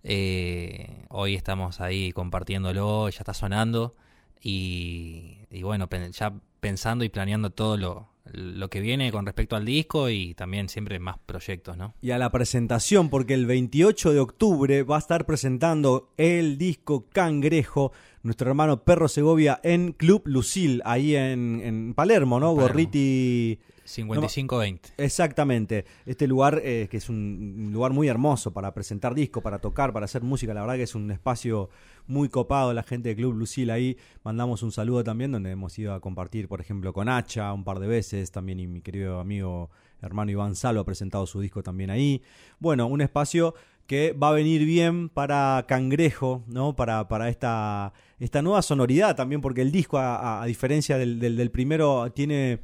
Eh, 0.05 1.05
hoy 1.09 1.35
estamos 1.35 1.81
ahí 1.81 2.13
compartiéndolo, 2.13 3.09
ya 3.09 3.19
está 3.19 3.35
sonando. 3.35 3.95
Y, 4.43 5.39
y 5.51 5.63
bueno, 5.63 5.89
pen- 5.89 6.13
ya 6.13 6.33
pensando 6.61 7.05
y 7.05 7.09
planeando 7.09 7.51
todo 7.51 7.77
lo, 7.77 8.09
lo 8.33 8.71
que 8.71 8.81
viene 8.81 9.11
con 9.13 9.27
respecto 9.27 9.57
al 9.57 9.65
disco 9.65 10.09
y 10.11 10.35
también 10.35 10.69
siempre 10.69 10.99
más 10.99 11.19
proyectos, 11.27 11.77
¿no? 11.77 11.95
Y 12.01 12.13
a 12.13 12.19
la 12.19 12.31
presentación, 12.31 13.11
porque 13.11 13.35
el 13.35 13.47
28 13.47 14.13
de 14.13 14.21
octubre 14.21 14.83
va 14.85 14.97
a 14.97 15.01
estar 15.01 15.27
presentando 15.27 16.11
el 16.17 16.57
disco 16.59 17.07
Cangrejo, 17.13 17.93
nuestro 18.23 18.49
hermano 18.49 18.85
Perro 18.85 19.09
Segovia, 19.09 19.61
en 19.63 19.93
Club 19.93 20.23
Lucil, 20.27 20.83
ahí 20.85 21.17
en, 21.17 21.61
en 21.63 21.95
Palermo, 21.95 22.39
¿no? 22.41 22.55
Palermo. 22.55 22.69
Gorriti. 22.69 23.59
55-20. 23.89 24.81
Exactamente. 24.99 25.85
Este 26.07 26.27
lugar, 26.27 26.61
eh, 26.65 26.89
que 26.91 26.97
es 26.99 27.09
un 27.09 27.71
lugar 27.73 27.93
muy 27.93 28.09
hermoso 28.09 28.53
para 28.53 28.73
presentar 28.75 29.15
disco, 29.15 29.41
para 29.41 29.59
tocar, 29.59 29.93
para 29.93 30.05
hacer 30.05 30.23
música. 30.23 30.53
La 30.55 30.61
verdad 30.61 30.77
que 30.77 30.83
es 30.85 30.95
un 30.95 31.11
espacio 31.11 31.71
muy 32.07 32.29
copado. 32.29 32.73
La 32.73 32.83
gente 32.83 33.09
de 33.11 33.17
Club 33.17 33.35
Lucil 33.35 33.71
ahí. 33.71 33.97
Mandamos 34.25 34.63
un 34.63 34.73
saludo 34.73 35.03
también, 35.05 35.33
donde 35.33 35.51
hemos 35.51 35.79
ido 35.79 35.95
a 35.95 36.01
compartir, 36.01 36.49
por 36.49 36.61
ejemplo, 36.61 36.93
con 36.93 37.09
Hacha 37.09 37.53
un 37.53 37.65
par 37.65 37.79
de 37.79 37.87
veces. 37.87 38.31
También 38.31 38.61
y 38.61 38.67
mi 38.67 38.81
querido 38.81 39.21
amigo 39.21 39.71
hermano 40.01 40.31
Iván 40.31 40.55
Salo 40.55 40.81
ha 40.81 40.85
presentado 40.85 41.27
su 41.27 41.41
disco 41.41 41.63
también 41.63 41.91
ahí. 41.91 42.23
Bueno, 42.61 42.87
un 42.87 43.01
espacio 43.01 43.55
que 43.89 44.13
va 44.13 44.29
a 44.29 44.33
venir 44.33 44.65
bien 44.67 45.09
para 45.09 45.65
Cangrejo, 45.67 46.45
¿no? 46.47 46.77
Para, 46.77 47.09
para 47.09 47.31
esta, 47.31 47.95
esta 48.21 48.43
nueva 48.43 48.61
sonoridad 48.63 49.17
también, 49.17 49.41
porque 49.41 49.63
el 49.63 49.73
disco, 49.73 49.99
a, 49.99 50.45
diferencia 50.47 50.99
del- 50.99 51.19
del 51.19 51.51
primero, 51.51 52.13
tiene 52.13 52.61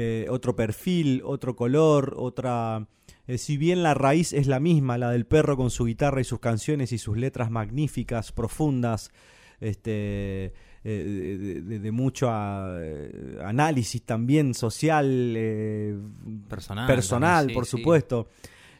eh, 0.00 0.26
otro 0.30 0.54
perfil, 0.54 1.22
otro 1.24 1.56
color, 1.56 2.14
otra... 2.16 2.86
eh, 3.26 3.36
si 3.36 3.56
bien 3.56 3.82
la 3.82 3.94
raíz 3.94 4.32
es 4.32 4.46
la 4.46 4.60
misma, 4.60 4.96
la 4.96 5.10
del 5.10 5.26
perro 5.26 5.56
con 5.56 5.70
su 5.70 5.86
guitarra 5.86 6.20
y 6.20 6.24
sus 6.24 6.38
canciones 6.38 6.92
y 6.92 6.98
sus 6.98 7.16
letras 7.16 7.50
magníficas, 7.50 8.30
profundas, 8.30 9.10
este, 9.58 10.52
eh, 10.84 11.60
de, 11.64 11.90
mucho 11.90 12.28
ah, 12.30 12.78
análisis 13.42 14.02
también 14.04 14.54
social, 14.54 15.34
Personal. 16.48 16.86
personal, 16.86 17.38
también, 17.38 17.48
sí, 17.48 17.54
por 17.54 17.64
sí. 17.64 17.70
supuesto. 17.72 18.28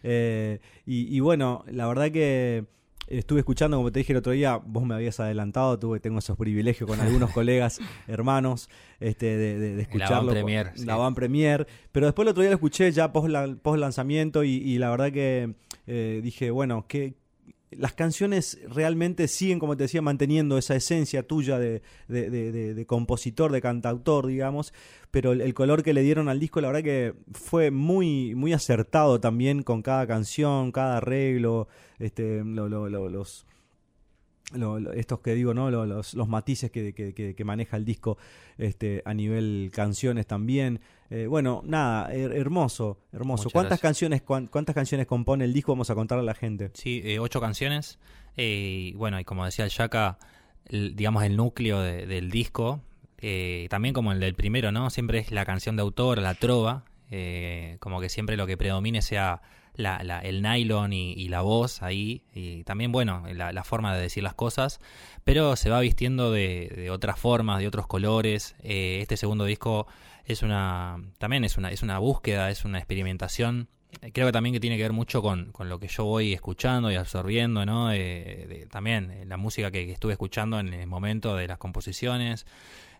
Y, 0.04 0.60
y 0.86 1.18
bueno, 1.18 1.64
la 1.66 1.88
verdad 1.88 2.12
que 2.12 2.64
estuve 3.10 3.40
escuchando, 3.40 3.76
como 3.76 3.90
te 3.92 3.98
dije 4.00 4.12
el 4.12 4.18
otro 4.18 4.32
día, 4.32 4.56
vos 4.56 4.84
me 4.84 4.94
habías 4.94 5.18
adelantado, 5.20 5.78
tuve, 5.78 6.00
tengo 6.00 6.18
esos 6.18 6.36
privilegios 6.36 6.88
con 6.88 7.00
algunos 7.00 7.30
colegas, 7.32 7.80
hermanos, 8.06 8.68
este, 9.00 9.26
de, 9.36 9.58
de- 9.58 9.76
de 9.76 9.82
escucharlo. 9.82 10.30
Premier, 10.30 10.72
sí. 10.74 10.84
La 10.86 10.96
Van 10.96 11.14
Premier. 11.14 11.66
Pero 11.92 12.06
después 12.06 12.24
el 12.26 12.30
otro 12.30 12.42
día 12.42 12.50
lo 12.50 12.56
escuché 12.56 12.90
ya 12.92 13.12
post, 13.12 13.28
la- 13.28 13.56
post 13.62 13.78
lanzamiento 13.80 14.44
y, 14.44 14.50
y 14.56 14.78
la 14.78 14.90
verdad 14.90 15.12
que 15.12 15.54
eh, 15.86 16.20
dije, 16.22 16.50
bueno, 16.50 16.86
que 16.88 17.14
las 17.70 17.92
canciones 17.92 18.58
realmente 18.68 19.28
siguen, 19.28 19.58
como 19.58 19.76
te 19.76 19.84
decía, 19.84 20.00
manteniendo 20.02 20.56
esa 20.58 20.74
esencia 20.74 21.22
tuya 21.22 21.58
de, 21.58 21.82
de- 22.08 22.30
de- 22.30 22.74
de- 22.74 22.86
compositor, 22.86 23.52
de 23.52 23.60
cantautor, 23.60 24.26
digamos, 24.26 24.72
pero 25.10 25.32
el, 25.32 25.40
el 25.42 25.52
color 25.54 25.82
que 25.82 25.92
le 25.92 26.02
dieron 26.02 26.28
al 26.28 26.40
disco, 26.40 26.60
la 26.60 26.68
verdad 26.68 26.82
que 26.82 27.14
fue 27.32 27.70
muy, 27.70 28.34
muy 28.34 28.52
acertado 28.52 29.20
también 29.20 29.62
con 29.62 29.82
cada 29.82 30.06
canción, 30.06 30.72
cada 30.72 30.96
arreglo, 30.98 31.68
este, 31.98 32.42
lo- 32.44 32.68
lo- 32.68 32.88
lo- 32.88 33.08
los, 33.08 33.44
lo- 34.54 34.80
lo- 34.80 34.92
estos 34.92 35.20
que 35.20 35.34
digo, 35.34 35.52
¿no? 35.54 35.70
Lo- 35.70 35.84
Los, 35.86 36.14
los 36.14 36.28
matices 36.28 36.70
que, 36.70 36.92
que- 36.94 37.12
que- 37.12 37.34
que 37.34 37.44
maneja 37.44 37.76
el 37.76 37.84
disco 37.84 38.16
este, 38.56 39.02
a 39.04 39.12
nivel 39.14 39.70
canciones 39.74 40.26
también. 40.26 40.80
Eh, 41.10 41.26
bueno, 41.26 41.62
nada, 41.64 42.10
her- 42.12 42.32
hermoso, 42.34 42.98
hermoso. 43.12 43.44
Muchas 43.44 43.52
¿Cuántas 43.52 43.68
gracias. 43.70 43.80
canciones, 43.82 44.22
cuán- 44.22 44.46
cuántas 44.46 44.74
canciones 44.74 45.06
compone 45.06 45.44
el 45.44 45.52
disco? 45.52 45.72
Vamos 45.72 45.90
a 45.90 45.94
contarle 45.94 46.22
a 46.22 46.26
la 46.26 46.34
gente. 46.34 46.70
Sí, 46.74 47.00
eh, 47.04 47.18
ocho 47.18 47.40
canciones. 47.40 47.98
Eh, 48.36 48.90
y 48.90 48.92
bueno, 48.94 49.18
y 49.20 49.24
como 49.24 49.44
decía 49.44 49.64
el 49.64 49.70
Yaka, 49.70 50.18
el- 50.66 50.94
digamos 50.96 51.24
el 51.24 51.36
núcleo 51.36 51.80
de- 51.80 52.06
del 52.06 52.30
disco, 52.30 52.80
también 53.68 53.94
como 53.94 54.12
el 54.12 54.20
del 54.20 54.34
primero, 54.34 54.70
¿no? 54.70 54.90
Siempre 54.90 55.18
es 55.18 55.32
la 55.32 55.44
canción 55.44 55.74
de 55.76 55.82
autor, 55.82 56.18
la 56.18 56.34
trova, 56.34 56.84
como 57.80 58.00
que 58.00 58.08
siempre 58.08 58.36
lo 58.36 58.46
que 58.46 58.56
predomine 58.56 59.02
sea 59.02 59.42
la, 59.78 60.02
la- 60.02 60.18
el 60.20 60.42
nylon 60.42 60.92
y, 60.92 61.12
y 61.14 61.28
la 61.28 61.40
voz 61.40 61.82
ahí, 61.82 62.20
y 62.34 62.64
también, 62.64 62.92
bueno, 62.92 63.24
la, 63.32 63.64
forma 63.64 63.94
de 63.94 64.02
decir 64.02 64.22
las 64.22 64.34
cosas, 64.34 64.80
pero 65.24 65.56
se 65.56 65.70
va 65.70 65.80
vistiendo 65.80 66.30
de, 66.30 66.68
de 66.76 66.90
otras 66.90 67.18
formas, 67.18 67.60
de 67.60 67.66
otros 67.68 67.86
colores. 67.86 68.54
Eh, 68.62 68.98
este 69.00 69.16
segundo 69.16 69.44
disco 69.46 69.86
es 70.26 70.42
una, 70.42 70.98
también 71.18 71.44
es 71.44 71.56
una, 71.56 71.70
es 71.70 71.82
una 71.82 71.98
búsqueda, 71.98 72.50
es 72.50 72.66
una 72.66 72.76
experimentación 72.78 73.68
eh, 74.02 74.10
creo 74.12 74.26
que 74.26 74.32
también 74.32 74.52
que 74.52 74.60
tiene 74.60 74.76
que 74.76 74.82
ver 74.82 74.92
mucho 74.92 75.22
con, 75.22 75.50
con 75.52 75.70
lo 75.70 75.78
que 75.80 75.88
yo 75.88 76.04
voy 76.04 76.34
escuchando 76.34 76.90
y 76.92 76.96
absorbiendo, 76.96 77.64
¿no? 77.64 77.88
De- 77.88 78.44
de- 78.48 78.66
también 78.70 79.10
eh, 79.10 79.24
la 79.24 79.38
música 79.38 79.70
que, 79.70 79.90
estuve 79.90 80.12
escuchando 80.12 80.60
en 80.60 80.74
el 80.74 80.86
momento 80.86 81.34
de 81.36 81.46
las 81.48 81.56
composiciones. 81.56 82.44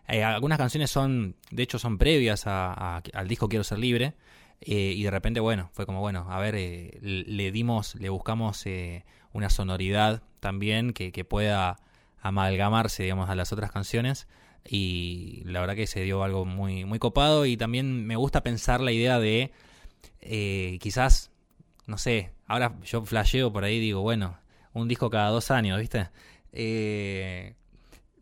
Eh, 0.07 0.23
algunas 0.23 0.57
canciones 0.57 0.89
son, 0.89 1.35
de 1.51 1.61
hecho, 1.61 1.77
son 1.77 1.99
previas 1.99 2.47
a- 2.47 2.73
a- 2.97 3.03
al 3.13 3.27
disco 3.27 3.47
Quiero 3.49 3.63
Ser 3.63 3.77
Libre. 3.77 4.13
Eh, 4.61 4.93
y 4.95 5.03
de 5.03 5.11
repente, 5.11 5.39
bueno, 5.39 5.69
fue 5.73 5.85
como, 5.85 5.99
bueno, 6.01 6.25
a 6.29 6.39
ver, 6.39 6.55
eh, 6.55 6.97
le 7.01 7.51
dimos, 7.51 7.95
le 7.95 8.09
buscamos 8.09 8.65
eh, 8.65 9.05
una 9.33 9.49
sonoridad 9.49 10.21
también 10.39 10.93
que, 10.93 11.11
que 11.11 11.25
pueda 11.25 11.77
amalgamarse, 12.21 13.03
digamos, 13.03 13.29
a 13.29 13.35
las 13.35 13.53
otras 13.53 13.71
canciones. 13.71 14.27
Y 14.67 15.41
la 15.45 15.61
verdad 15.61 15.75
que 15.75 15.87
se 15.87 16.01
dio 16.01 16.23
algo 16.23 16.45
muy, 16.45 16.85
muy 16.85 16.99
copado. 16.99 17.45
Y 17.45 17.55
también 17.57 18.05
me 18.05 18.15
gusta 18.17 18.43
pensar 18.43 18.81
la 18.81 18.91
idea 18.91 19.19
de 19.19 19.51
eh, 20.21 20.77
quizás, 20.81 21.31
no 21.87 21.97
sé, 21.97 22.31
ahora 22.47 22.75
yo 22.83 23.03
flasheo 23.05 23.51
por 23.51 23.63
ahí 23.63 23.79
digo, 23.79 24.01
bueno, 24.01 24.37
un 24.73 24.87
disco 24.87 25.09
cada 25.09 25.29
dos 25.29 25.51
años, 25.51 25.79
¿viste? 25.79 26.09
Eh, 26.51 27.55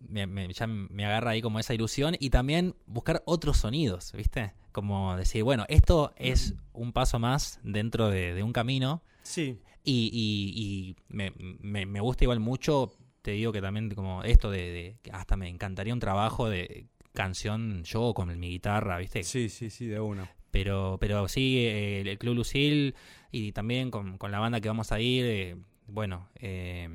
me, 0.10 0.28
me- 0.28 0.54
ya 0.54 0.68
me 0.68 1.06
agarra 1.06 1.32
ahí 1.32 1.42
como 1.42 1.60
esa 1.60 1.74
ilusión 1.74 2.16
y 2.20 2.30
también 2.30 2.76
buscar 2.86 3.24
otros 3.26 3.58
sonidos, 3.58 4.12
¿viste? 4.14 4.54
Como 4.78 5.16
decir, 5.18 5.42
bueno, 5.44 5.66
esto 5.70 6.14
es 6.18 6.54
un 6.72 6.94
paso 6.94 7.18
más 7.18 7.60
dentro 7.64 8.12
de, 8.12 8.36
de 8.36 8.44
un 8.44 8.54
camino 8.54 9.02
Sí. 9.24 9.58
y, 9.84 10.12
y- 10.14 10.62
y 10.62 10.96
me, 11.10 11.34
me- 11.40 11.88
me 11.88 12.00
gusta 12.00 12.26
igual 12.26 12.40
mucho, 12.40 12.92
te 13.24 13.32
digo 13.32 13.52
que 13.52 13.60
también 13.60 13.90
como 13.90 14.24
esto 14.24 14.52
de, 14.52 14.96
de- 15.04 15.12
hasta 15.12 15.36
me 15.36 15.50
encantaría 15.50 15.96
un 15.96 16.00
trabajo 16.00 16.48
de 16.48 16.86
canción 17.12 17.84
yo 17.86 18.14
con 18.14 18.38
mi 18.40 18.50
guitarra, 18.50 19.00
¿viste? 19.00 19.24
Sí, 19.24 19.50
sí, 19.50 19.72
sí, 19.72 19.88
de 19.88 20.00
una. 20.00 20.30
Pero, 20.52 20.98
pero 21.00 21.28
sí, 21.28 21.58
eh, 21.66 22.02
el 22.02 22.18
Club 22.20 22.36
Lucil 22.36 22.94
y 23.32 23.54
también 23.54 23.90
con, 23.90 24.20
con 24.20 24.32
la 24.32 24.38
banda 24.38 24.62
que 24.62 24.68
vamos 24.68 24.92
a 24.92 25.00
ir, 25.00 25.26
eh, 25.26 25.56
bueno, 25.88 26.30
eh, 26.36 26.88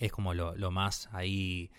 es 0.00 0.10
como 0.10 0.34
lo, 0.34 0.56
lo 0.56 0.72
más 0.72 1.08
ahí 1.12 1.70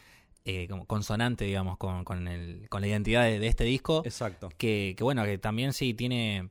eh, 0.45 0.67
como 0.67 0.85
consonante, 0.85 1.45
digamos, 1.45 1.77
con, 1.77 2.03
con, 2.03 2.27
el, 2.27 2.67
con 2.69 2.81
la 2.81 2.87
identidad 2.87 3.23
de, 3.23 3.39
de 3.39 3.47
este 3.47 3.63
disco. 3.63 4.01
Exacto. 4.05 4.49
Que, 4.57 4.93
que 4.97 5.03
bueno, 5.03 5.23
que 5.25 5.37
también 5.37 5.73
sí 5.73 5.93
tiene... 5.93 6.49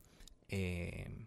eh, 0.48 1.26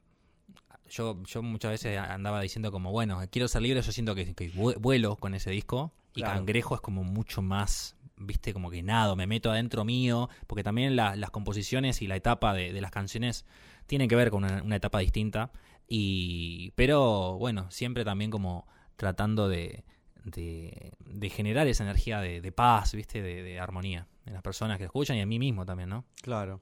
yo, 0.89 1.21
yo 1.23 1.41
muchas 1.41 1.71
veces 1.71 1.97
andaba 1.97 2.41
diciendo 2.41 2.71
como, 2.71 2.91
bueno, 2.91 3.19
quiero 3.31 3.47
ser 3.47 3.61
libre, 3.61 3.81
yo 3.81 3.91
siento 3.93 4.13
que, 4.13 4.33
que 4.35 4.51
vue- 4.51 4.77
vuelo 4.79 5.15
con 5.15 5.33
ese 5.33 5.49
disco. 5.51 5.93
Y 6.13 6.21
Claro. 6.21 6.39
Cangrejo 6.39 6.75
es 6.75 6.81
como 6.81 7.03
mucho 7.05 7.41
más, 7.41 7.95
viste, 8.17 8.51
como 8.51 8.69
que 8.69 8.83
nado, 8.83 9.15
me 9.15 9.25
meto 9.25 9.49
adentro 9.51 9.85
mío, 9.85 10.29
porque 10.47 10.63
también 10.63 10.97
la- 10.97 11.15
las 11.15 11.29
composiciones 11.31 12.01
y 12.01 12.07
la 12.07 12.17
etapa 12.17 12.53
de, 12.53 12.73
de 12.73 12.81
las 12.81 12.91
canciones 12.91 13.45
tienen 13.85 14.09
que 14.09 14.17
ver 14.17 14.29
con 14.31 14.43
una, 14.43 14.61
una 14.63 14.75
etapa 14.75 14.99
distinta. 14.99 15.51
Y, 15.87 16.71
pero 16.75 17.37
bueno, 17.37 17.71
siempre 17.71 18.03
también 18.03 18.29
como 18.31 18.67
tratando 18.97 19.47
de, 19.47 19.85
de, 20.23 20.93
de 21.05 21.29
generar 21.29 21.67
esa 21.67 21.83
energía 21.83 22.19
de, 22.19 22.41
de 22.41 22.51
paz, 22.51 22.93
viste, 22.93 23.21
de, 23.21 23.43
de 23.43 23.59
armonía 23.59 24.07
en 24.25 24.33
las 24.33 24.41
personas 24.41 24.77
que 24.77 24.83
lo 24.83 24.87
escuchan 24.87 25.17
y 25.17 25.21
en 25.21 25.29
mí 25.29 25.39
mismo 25.39 25.65
también, 25.65 25.89
¿no? 25.89 26.05
Claro. 26.21 26.61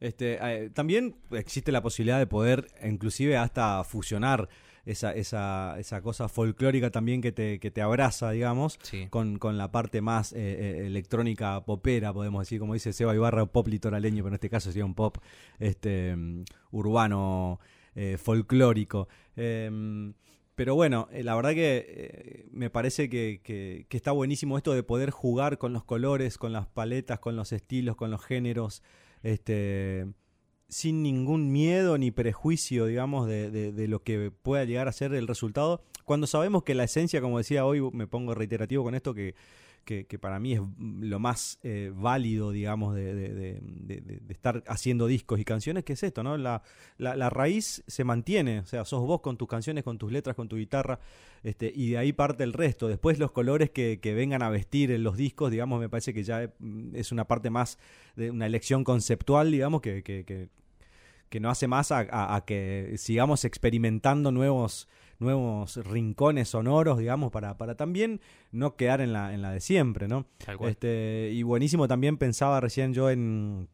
Este, 0.00 0.38
eh, 0.40 0.70
también 0.70 1.16
existe 1.32 1.72
la 1.72 1.82
posibilidad 1.82 2.18
de 2.18 2.26
poder, 2.26 2.68
inclusive 2.84 3.36
hasta 3.36 3.82
fusionar 3.82 4.48
esa, 4.86 5.12
esa, 5.12 5.74
esa 5.78 6.00
cosa 6.02 6.28
folclórica 6.28 6.90
también 6.90 7.20
que 7.20 7.32
te, 7.32 7.58
que 7.58 7.70
te 7.70 7.82
abraza, 7.82 8.30
digamos, 8.30 8.78
Sí. 8.82 9.08
con, 9.10 9.38
con 9.38 9.58
la 9.58 9.70
parte 9.72 10.00
más 10.00 10.32
eh, 10.32 10.36
eh, 10.38 10.86
electrónica 10.86 11.64
popera, 11.64 12.12
podemos 12.12 12.42
decir, 12.42 12.60
como 12.60 12.74
dice 12.74 12.92
Seba 12.92 13.14
Ibarra, 13.14 13.44
pop 13.46 13.66
litoraleño, 13.68 14.18
pero 14.22 14.28
en 14.28 14.34
este 14.34 14.48
caso 14.48 14.70
sería 14.70 14.84
un 14.86 14.94
pop 14.94 15.18
este, 15.58 16.16
urbano, 16.70 17.58
eh, 17.96 18.16
folclórico. 18.18 19.08
Pero 20.58 20.74
bueno, 20.74 21.06
eh, 21.12 21.22
la 21.22 21.36
verdad 21.36 21.50
que 21.52 21.86
eh, 21.88 22.46
me 22.50 22.68
parece 22.68 23.08
que, 23.08 23.40
que- 23.44 23.86
que 23.88 23.96
está 23.96 24.10
buenísimo 24.10 24.56
esto 24.56 24.72
de 24.74 24.82
poder 24.82 25.10
jugar 25.10 25.56
con 25.56 25.72
los 25.72 25.84
colores, 25.84 26.36
con 26.36 26.52
las 26.52 26.66
paletas, 26.66 27.20
con 27.20 27.36
los 27.36 27.52
estilos, 27.52 27.94
con 27.94 28.10
los 28.10 28.24
géneros, 28.24 28.82
este, 29.22 30.04
sin 30.68 31.04
ningún 31.04 31.52
miedo 31.52 31.96
ni 31.96 32.10
prejuicio, 32.10 32.86
digamos, 32.86 33.28
de, 33.28 33.52
de- 33.52 33.70
de 33.70 33.86
lo 33.86 34.02
que 34.02 34.32
pueda 34.32 34.64
llegar 34.64 34.88
a 34.88 34.92
ser 34.92 35.14
el 35.14 35.28
resultado. 35.28 35.80
Cuando 36.04 36.26
sabemos 36.26 36.64
que 36.64 36.74
la 36.74 36.82
esencia, 36.82 37.20
como 37.20 37.38
decía 37.38 37.64
hoy, 37.64 37.80
me 37.92 38.08
pongo 38.08 38.34
reiterativo 38.34 38.82
con 38.82 38.96
esto, 38.96 39.14
que, 39.14 39.36
que, 39.88 40.18
para 40.18 40.38
mí 40.38 40.52
es 40.52 40.60
lo 40.78 41.18
más 41.18 41.58
eh, 41.62 41.90
válido, 41.94 42.50
digamos, 42.50 42.94
de, 42.94 43.58
estar 44.28 44.62
haciendo 44.66 45.06
discos 45.06 45.40
y 45.40 45.46
canciones, 45.46 45.84
que 45.84 45.94
es 45.94 46.02
esto, 46.02 46.22
¿no? 46.22 46.36
La, 46.36 46.62
la, 46.98 47.30
raíz 47.30 47.82
se 47.86 48.04
mantiene, 48.04 48.60
o 48.60 48.66
sea, 48.66 48.84
sos 48.84 49.00
vos 49.06 49.22
con 49.22 49.38
tus 49.38 49.48
canciones, 49.48 49.84
con 49.84 49.96
tus 49.96 50.12
letras, 50.12 50.36
con 50.36 50.46
tu 50.46 50.56
guitarra, 50.56 51.00
este, 51.42 51.72
y 51.74 51.90
de 51.90 51.98
ahí 51.98 52.12
parte 52.12 52.44
el 52.44 52.52
resto. 52.52 52.86
Después 52.86 53.18
los 53.18 53.32
colores 53.32 53.70
que, 53.70 53.98
vengan 54.02 54.42
a 54.42 54.50
vestir 54.50 54.90
en 54.90 55.02
los 55.04 55.16
discos, 55.16 55.50
digamos, 55.50 55.80
me 55.80 55.88
parece 55.88 56.12
que 56.12 56.22
ya 56.22 56.52
mm, 56.58 56.94
es 56.94 57.10
una 57.10 57.26
parte 57.26 57.48
más 57.48 57.78
de 58.14 58.30
una 58.30 58.44
elección 58.44 58.84
conceptual, 58.84 59.50
digamos, 59.50 59.80
que, 59.80 60.02
que, 60.02 60.24
que, 61.30 61.40
no 61.40 61.50
hace 61.50 61.66
más 61.66 61.92
a 61.92 62.44
que 62.46 62.94
sigamos 62.98 63.44
experimentando 63.44 64.32
nuevos 64.32 64.88
nuevos 65.18 65.76
rincones 65.84 66.48
sonoros, 66.50 66.98
digamos, 66.98 67.30
para, 67.32 67.56
para 67.58 67.74
también 67.74 68.20
no 68.52 68.76
quedar 68.76 69.00
en 69.00 69.12
la, 69.12 69.34
en 69.34 69.42
la 69.42 69.50
de 69.52 69.60
siempre, 69.60 70.08
¿no? 70.08 70.26
Este, 70.70 71.30
y 71.32 71.42
buenísimo 71.42 71.88
también 71.88 72.16
pensaba 72.18 72.60
recién 72.60 72.94
yo 72.94 73.10
en, 73.10 73.68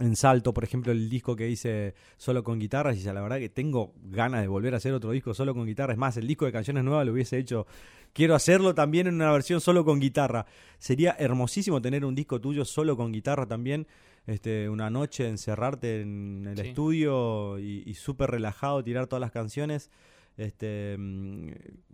en 0.00 0.16
Salto, 0.16 0.52
por 0.54 0.64
ejemplo, 0.64 0.92
el 0.92 1.08
disco 1.08 1.34
que 1.36 1.48
hice 1.48 1.94
solo 2.16 2.42
con 2.44 2.58
guitarras, 2.58 2.96
y 2.98 3.02
la 3.04 3.20
verdad 3.22 3.38
que 3.38 3.48
tengo 3.48 3.94
ganas 4.02 4.42
de 4.42 4.48
volver 4.48 4.74
a 4.74 4.76
hacer 4.78 4.92
otro 4.92 5.10
disco 5.12 5.34
solo 5.34 5.54
con 5.54 5.66
guitarra. 5.66 5.92
Es 5.92 5.98
más, 5.98 6.16
el 6.16 6.26
disco 6.26 6.44
de 6.44 6.52
canciones 6.52 6.84
nuevas 6.84 7.06
lo 7.06 7.12
hubiese 7.12 7.38
hecho. 7.38 7.66
Quiero 8.12 8.34
hacerlo 8.34 8.74
también 8.74 9.06
en 9.06 9.14
una 9.14 9.32
versión 9.32 9.62
solo 9.62 9.86
con 9.86 9.98
guitarra. 9.98 10.44
Sería 10.78 11.16
hermosísimo 11.18 11.80
tener 11.80 12.04
un 12.04 12.14
disco 12.14 12.38
tuyo 12.40 12.66
solo 12.66 12.94
con 12.96 13.10
guitarra 13.12 13.46
también. 13.46 13.86
Este, 14.26 14.68
una 14.68 14.90
noche 14.90 15.26
encerrarte 15.26 16.02
en 16.02 16.44
el 16.46 16.56
Sí. 16.58 16.68
estudio 16.68 17.58
y, 17.58 17.82
y 17.86 17.94
súper 17.94 18.30
relajado, 18.30 18.84
tirar 18.84 19.06
todas 19.06 19.20
las 19.22 19.32
canciones. 19.32 19.90
Este, 20.36 20.96
mm, 20.98 21.48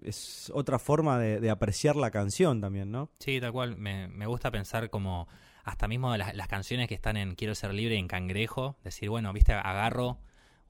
es 0.05 0.51
otra 0.55 0.79
forma 0.79 1.19
de, 1.19 1.41
de 1.41 1.51
apreciar 1.51 1.97
la 1.97 2.11
canción 2.11 2.61
también, 2.61 2.91
¿no? 2.91 3.11
Sí, 3.19 3.41
tal 3.41 3.53
cual. 3.53 3.77
Me, 3.77 4.09
me 4.09 4.27
gusta 4.27 4.51
pensar 4.51 4.91
como 4.91 5.27
hasta 5.65 5.89
mismo 5.89 6.17
las, 6.17 6.35
las 6.35 6.49
canciones 6.49 6.89
que 6.89 6.95
están 6.95 7.17
en 7.17 7.35
Quiero 7.35 7.55
ser 7.55 7.75
libre 7.75 7.97
y 7.97 7.99
en 7.99 8.09
Cangrejo. 8.09 8.77
Decir, 8.85 9.11
bueno, 9.11 9.33
viste, 9.33 9.53
agarro 9.53 10.19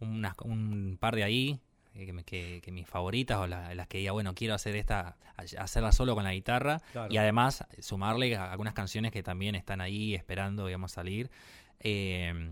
un 0.00 0.96
par 1.00 1.14
de 1.16 1.24
ahí, 1.24 1.60
eh, 1.94 2.06
que, 2.06 2.24
que- 2.24 2.60
que 2.62 2.72
mis 2.72 2.86
favoritas 2.88 3.38
o 3.38 3.46
la- 3.46 3.74
las 3.74 3.86
que 3.88 3.98
diga, 3.98 4.12
bueno, 4.12 4.34
quiero 4.34 4.54
hacer 4.54 4.74
esta, 4.76 5.16
hacerla 5.36 5.92
solo 5.92 6.14
con 6.14 6.24
la 6.24 6.32
guitarra. 6.32 6.80
Claro. 6.92 7.12
Y 7.12 7.16
además 7.18 7.64
sumarle 7.80 8.34
a 8.36 8.50
algunas 8.50 8.74
canciones 8.74 9.12
que 9.12 9.22
también 9.22 9.54
están 9.54 9.80
ahí 9.80 10.14
esperando, 10.14 10.66
digamos, 10.66 10.92
salir. 10.92 11.30
Eh, 11.80 12.50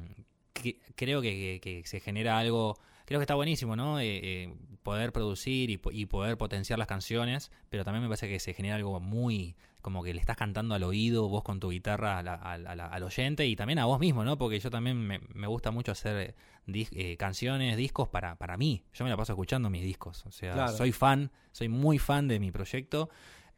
que- 0.53 0.79
creo 0.95 1.21
que, 1.21 1.61
se 1.85 2.01
genera 2.01 2.39
algo, 2.39 2.79
creo 3.05 3.19
que 3.21 3.25
está 3.25 3.35
buenísimo, 3.35 3.77
¿no? 3.77 3.99
Eh, 4.01 4.21
eh, 4.23 4.55
poder 4.87 5.13
producir 5.13 5.69
y, 5.71 5.79
po- 5.79 5.91
y 5.91 6.07
poder 6.07 6.39
potenciar 6.39 6.79
las 6.79 6.87
canciones, 6.87 7.51
pero 7.69 7.85
también 7.85 8.03
me 8.05 8.09
parece 8.09 8.29
que 8.29 8.39
se 8.39 8.55
genera 8.55 8.77
algo 8.77 9.01
muy, 9.01 9.57
como 9.83 10.05
que 10.05 10.15
le 10.15 10.21
estás 10.21 10.37
cantando 10.37 10.77
al 10.77 10.85
oído, 10.85 11.29
vos 11.29 11.43
con 11.43 11.59
tu 11.59 11.71
guitarra 11.71 12.19
a 12.19 12.23
la- 12.23 12.35
a 12.35 12.57
la- 12.57 12.71
a 12.71 12.77
la- 12.77 12.87
al 12.87 13.03
oyente 13.03 13.47
y 13.47 13.57
también 13.57 13.81
a 13.81 13.85
vos 13.87 13.99
mismo, 13.99 14.23
¿no? 14.25 14.39
Porque 14.39 14.61
yo 14.61 14.71
también 14.71 14.97
me, 14.97 15.21
me 15.35 15.49
gusta 15.49 15.73
mucho 15.73 15.91
hacer 15.91 16.17
eh, 16.17 16.35
dis- 16.69 16.89
eh, 16.93 17.17
canciones, 17.17 17.77
discos 17.77 18.09
para, 18.09 18.37
para 18.37 18.57
mí. 18.57 18.85
Yo 18.95 19.05
me 19.05 19.11
la 19.11 19.17
paso 19.17 19.33
escuchando 19.33 19.69
mis 19.71 19.83
discos, 19.83 20.25
o 20.25 20.31
sea, 20.31 20.53
Claro. 20.53 20.77
soy 20.77 20.93
fan, 20.93 21.33
soy 21.51 21.69
muy 21.69 21.99
fan 21.99 22.29
de 22.29 22.39
mi 22.39 22.53
proyecto 22.53 23.11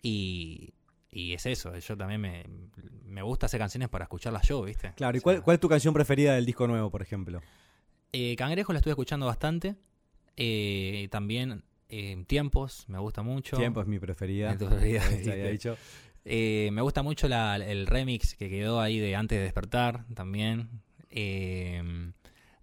y, 0.02 0.72
y 1.10 1.34
es 1.34 1.44
eso, 1.44 1.76
yo 1.78 1.96
también 1.96 2.22
me, 2.22 2.44
me 3.04 3.20
gusta 3.20 3.46
hacer 3.46 3.60
canciones 3.60 3.90
para 3.90 4.04
escucharlas 4.04 4.48
yo, 4.48 4.62
¿viste? 4.62 4.92
Claro, 4.94 5.16
¿y 5.16 5.20
O 5.20 5.22
cuál, 5.22 5.42
cuál 5.42 5.56
es 5.56 5.60
tu 5.60 5.68
canción 5.68 5.92
preferida 5.92 6.34
del 6.34 6.46
disco 6.46 6.66
nuevo, 6.66 6.90
por 6.90 7.02
ejemplo? 7.02 7.42
eh, 8.12 8.34
Cangrejo 8.36 8.72
la 8.72 8.78
estuve 8.78 8.92
escuchando 8.92 9.26
bastante. 9.26 9.76
Eh, 10.40 11.08
también 11.10 11.64
eh, 11.88 12.22
Tiempos, 12.26 12.84
me 12.88 12.98
gusta 12.98 13.22
mucho. 13.22 13.56
Tiempo 13.56 13.80
es 13.80 13.86
mi 13.88 13.98
preferida. 13.98 14.52
Es 14.52 14.58
tu 14.58 14.66
preferida. 14.68 15.02
Eh, 16.24 16.68
me 16.72 16.82
gusta 16.82 17.02
mucho 17.02 17.26
la- 17.28 17.56
el 17.56 17.86
remix 17.86 18.34
que 18.36 18.48
quedó 18.48 18.80
ahí 18.80 18.98
de 18.98 19.16
Antes 19.16 19.38
de 19.38 19.44
despertar 19.44 20.04
también. 20.14 20.68
Eh, 21.10 22.12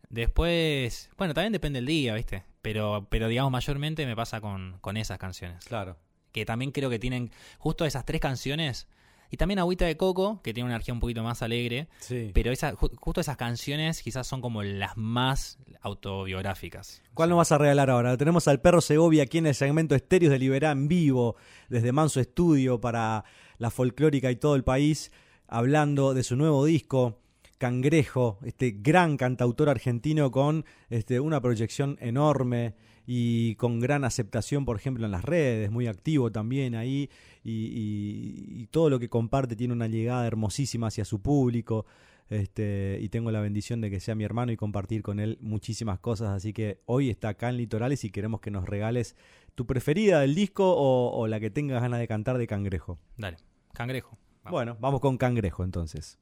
después, 0.09 1.09
bueno, 1.17 1.33
también 1.33 1.53
depende 1.53 1.77
del 1.77 1.85
día, 1.87 2.15
¿viste? 2.15 2.43
Pero, 2.61 3.07
pero 3.09 3.27
digamos, 3.27 3.51
mayormente 3.51 4.05
me 4.05 4.15
pasa 4.15 4.39
con, 4.41 4.77
con 4.81 4.97
esas 4.97 5.17
canciones. 5.17 5.65
Claro. 5.65 5.97
Que 6.31 6.45
también 6.45 6.71
creo 6.71 6.89
que 6.89 6.99
tienen 6.99 7.31
justo 7.57 7.85
esas 7.85 8.05
tres 8.05 8.21
canciones. 8.21 8.87
Y 9.35 9.37
también 9.37 9.59
Agüita 9.59 9.83
de 9.83 9.97
Coco, 9.97 10.39
que 10.41 10.53
tiene 10.53 10.63
una 10.67 10.75
energía 10.75 10.93
un 10.93 11.01
poquito 11.01 11.21
más 11.21 11.41
alegre. 11.41 11.89
Sí. 11.99 12.31
Pero 12.33 12.53
esa, 12.53 12.71
ju- 12.73 12.95
justo 12.95 13.19
esas 13.19 13.35
canciones 13.35 14.01
quizás 14.01 14.25
son 14.25 14.39
como 14.39 14.63
las 14.63 14.95
más 14.95 15.59
autobiográficas. 15.81 17.01
¿Cuál 17.13 17.31
nos 17.31 17.37
vas 17.39 17.51
a 17.51 17.57
regalar 17.57 17.89
ahora? 17.89 18.15
Tenemos 18.15 18.47
al 18.47 18.61
perro 18.61 18.79
Segovia 18.79 19.23
aquí 19.23 19.39
en 19.39 19.47
el 19.47 19.53
segmento 19.55 19.93
Estéreos 19.93 20.31
de 20.31 20.39
Liberá 20.39 20.71
en 20.71 20.87
vivo, 20.87 21.35
desde 21.67 21.91
Manso 21.91 22.21
Estudio 22.21 22.79
para 22.79 23.25
la 23.57 23.69
folclórica 23.71 24.31
y 24.31 24.37
todo 24.37 24.55
el 24.55 24.63
país, 24.63 25.11
hablando 25.49 26.13
de 26.13 26.23
su 26.23 26.37
nuevo 26.37 26.63
disco, 26.63 27.19
Cangrejo, 27.57 28.39
este 28.45 28.71
gran 28.79 29.17
cantautor 29.17 29.67
argentino 29.67 30.31
con 30.31 30.63
este, 30.89 31.19
una 31.19 31.41
proyección 31.41 31.97
enorme 31.99 32.75
y 33.07 33.55
con 33.55 33.79
gran 33.79 34.03
aceptación, 34.03 34.65
por 34.65 34.77
ejemplo, 34.77 35.05
en 35.05 35.11
las 35.11 35.23
redes, 35.25 35.69
muy 35.71 35.87
activo 35.87 36.31
también 36.31 36.75
ahí, 36.75 37.09
y, 37.43 37.51
y- 37.51 38.61
y 38.61 38.67
todo 38.67 38.89
lo 38.89 38.99
que 38.99 39.09
comparte 39.09 39.55
tiene 39.55 39.73
una 39.73 39.87
llegada 39.87 40.25
hermosísima 40.27 40.87
hacia 40.87 41.05
su 41.05 41.21
público. 41.21 41.85
Este, 42.27 42.97
y 43.01 43.09
tengo 43.09 43.29
la 43.29 43.39
bendición 43.39 43.81
de 43.81 43.91
que 43.91 43.99
sea 43.99 44.15
mi 44.15 44.23
hermano 44.23 44.51
y 44.51 44.57
compartir 44.57 45.03
con 45.03 45.19
él 45.19 45.37
muchísimas 45.41 45.99
cosas. 45.99 46.29
Así 46.29 46.53
que 46.53 46.79
hoy 46.87 47.11
está 47.11 47.29
acá 47.29 47.49
en 47.49 47.57
Litorales 47.57 48.03
y 48.03 48.09
queremos 48.09 48.41
que 48.41 48.49
nos 48.49 48.67
regales 48.67 49.15
tu 49.53 49.67
preferida 49.67 50.21
del 50.21 50.33
disco 50.33 50.73
o, 50.75 51.15
o 51.15 51.27
la 51.27 51.39
que 51.39 51.51
tengas 51.51 51.81
ganas 51.83 51.99
de 51.99 52.07
cantar 52.07 52.39
de 52.39 52.47
Cangrejo. 52.47 52.97
Dale, 53.17 53.37
Cangrejo. 53.73 54.17
Vamos. 54.43 54.51
Bueno, 54.57 54.77
vamos 54.79 55.01
con 55.01 55.17
Cangrejo 55.17 55.63
entonces. 55.63 56.17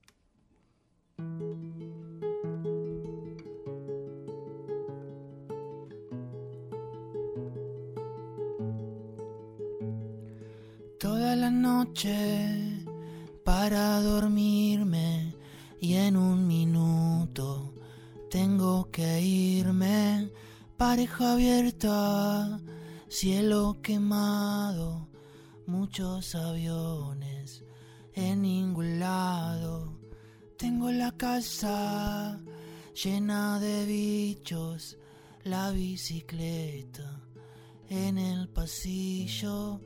Toda 11.03 11.35
la 11.35 11.49
noche 11.49 12.85
para 13.43 13.99
dormirme 13.99 15.35
y 15.81 15.95
en 15.95 16.15
un 16.15 16.47
minuto 16.47 17.73
tengo 18.31 18.89
que 18.89 19.21
irme. 19.21 20.31
Pareja 20.77 21.33
abierta, 21.33 22.57
cielo 23.09 23.79
quemado, 23.81 25.09
muchos 25.67 26.35
aviones 26.35 27.65
en 28.13 28.43
ningún 28.43 29.01
lado. 29.01 29.99
Tengo 30.57 30.89
la 30.89 31.11
casa 31.17 32.39
llena 33.03 33.59
de 33.59 33.85
bichos, 33.85 34.97
la 35.43 35.69
bicicleta 35.71 37.19
en 37.89 38.17
el 38.17 38.47
pasillo, 38.47 39.81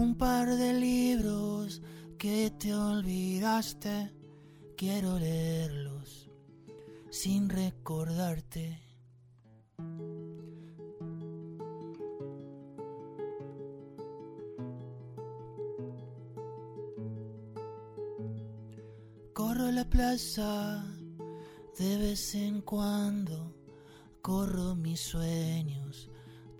un 0.00 0.14
par 0.14 0.56
de 0.56 0.72
libros 0.72 1.82
que 2.18 2.50
te 2.58 2.74
olvidaste, 2.74 4.10
quiero 4.74 5.18
leerlos 5.18 6.30
sin 7.10 7.50
recordarte. 7.50 8.80
Corro 19.34 19.70
la 19.70 19.84
plaza 19.84 20.82
de 21.78 21.96
vez 21.98 22.34
en 22.36 22.62
cuando, 22.62 23.54
corro 24.22 24.74
mis 24.74 25.00
sueños 25.00 26.10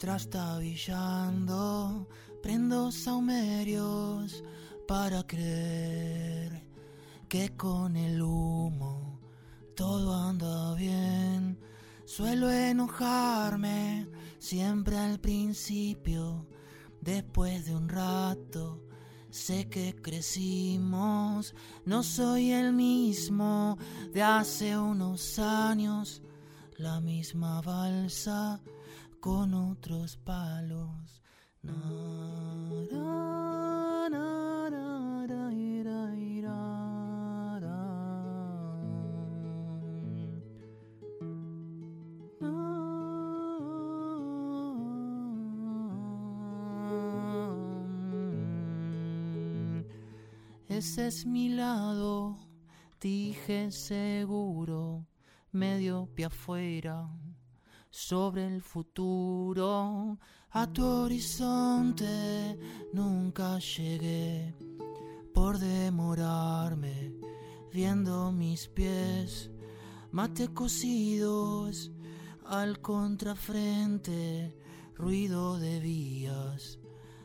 trastabillando, 0.01 2.09
prendo 2.43 2.91
saumerios 2.91 4.43
para 4.87 5.27
creer 5.27 6.67
que 7.29 7.57
con 7.57 7.97
el 7.97 8.21
humo 8.23 9.21
todo 9.77 10.15
anda 10.15 10.75
bien. 10.75 11.59
Suelo 12.05 12.51
enojarme 12.51 14.09
siempre 14.39 14.99
al 14.99 15.21
principio, 15.21 16.49
después 17.01 17.67
de 17.67 17.77
un 17.77 17.89
rato. 17.89 18.85
Sé 19.31 19.69
que 19.69 19.95
crecimos, 19.95 21.55
no 21.85 22.03
soy 22.03 22.51
el 22.51 22.73
mismo 22.73 23.79
de 24.13 24.25
hace 24.25 24.77
unos 24.77 25.39
años, 25.39 26.21
la 26.77 27.01
misma 27.01 27.61
balsa 27.61 28.61
con 29.21 29.55
otros 29.55 30.17
palos 30.17 31.20
Ese 50.81 51.09
es 51.09 51.27
mi 51.27 51.51
lado, 51.51 52.39
dije 53.03 53.71
seguro, 53.71 55.07
medio 55.53 56.09
pie 56.15 56.25
afuera, 56.25 57.07
sobre 57.91 58.47
el 58.47 58.63
futuro. 58.63 60.19
A 60.53 60.67
tu 60.73 60.85
horizonte 60.85 62.59
nunca 62.93 63.59
llegué 63.59 64.55
por 65.33 65.59
demorarme, 65.59 67.13
viendo 67.73 68.33
mis 68.33 68.69
pies, 68.69 69.51
mate 70.11 70.49
cosidos 70.49 71.93
al 72.45 72.81
contrafrente, 72.81 74.57
ruido 74.97 75.59
de 75.59 75.79
vías, 75.79 76.81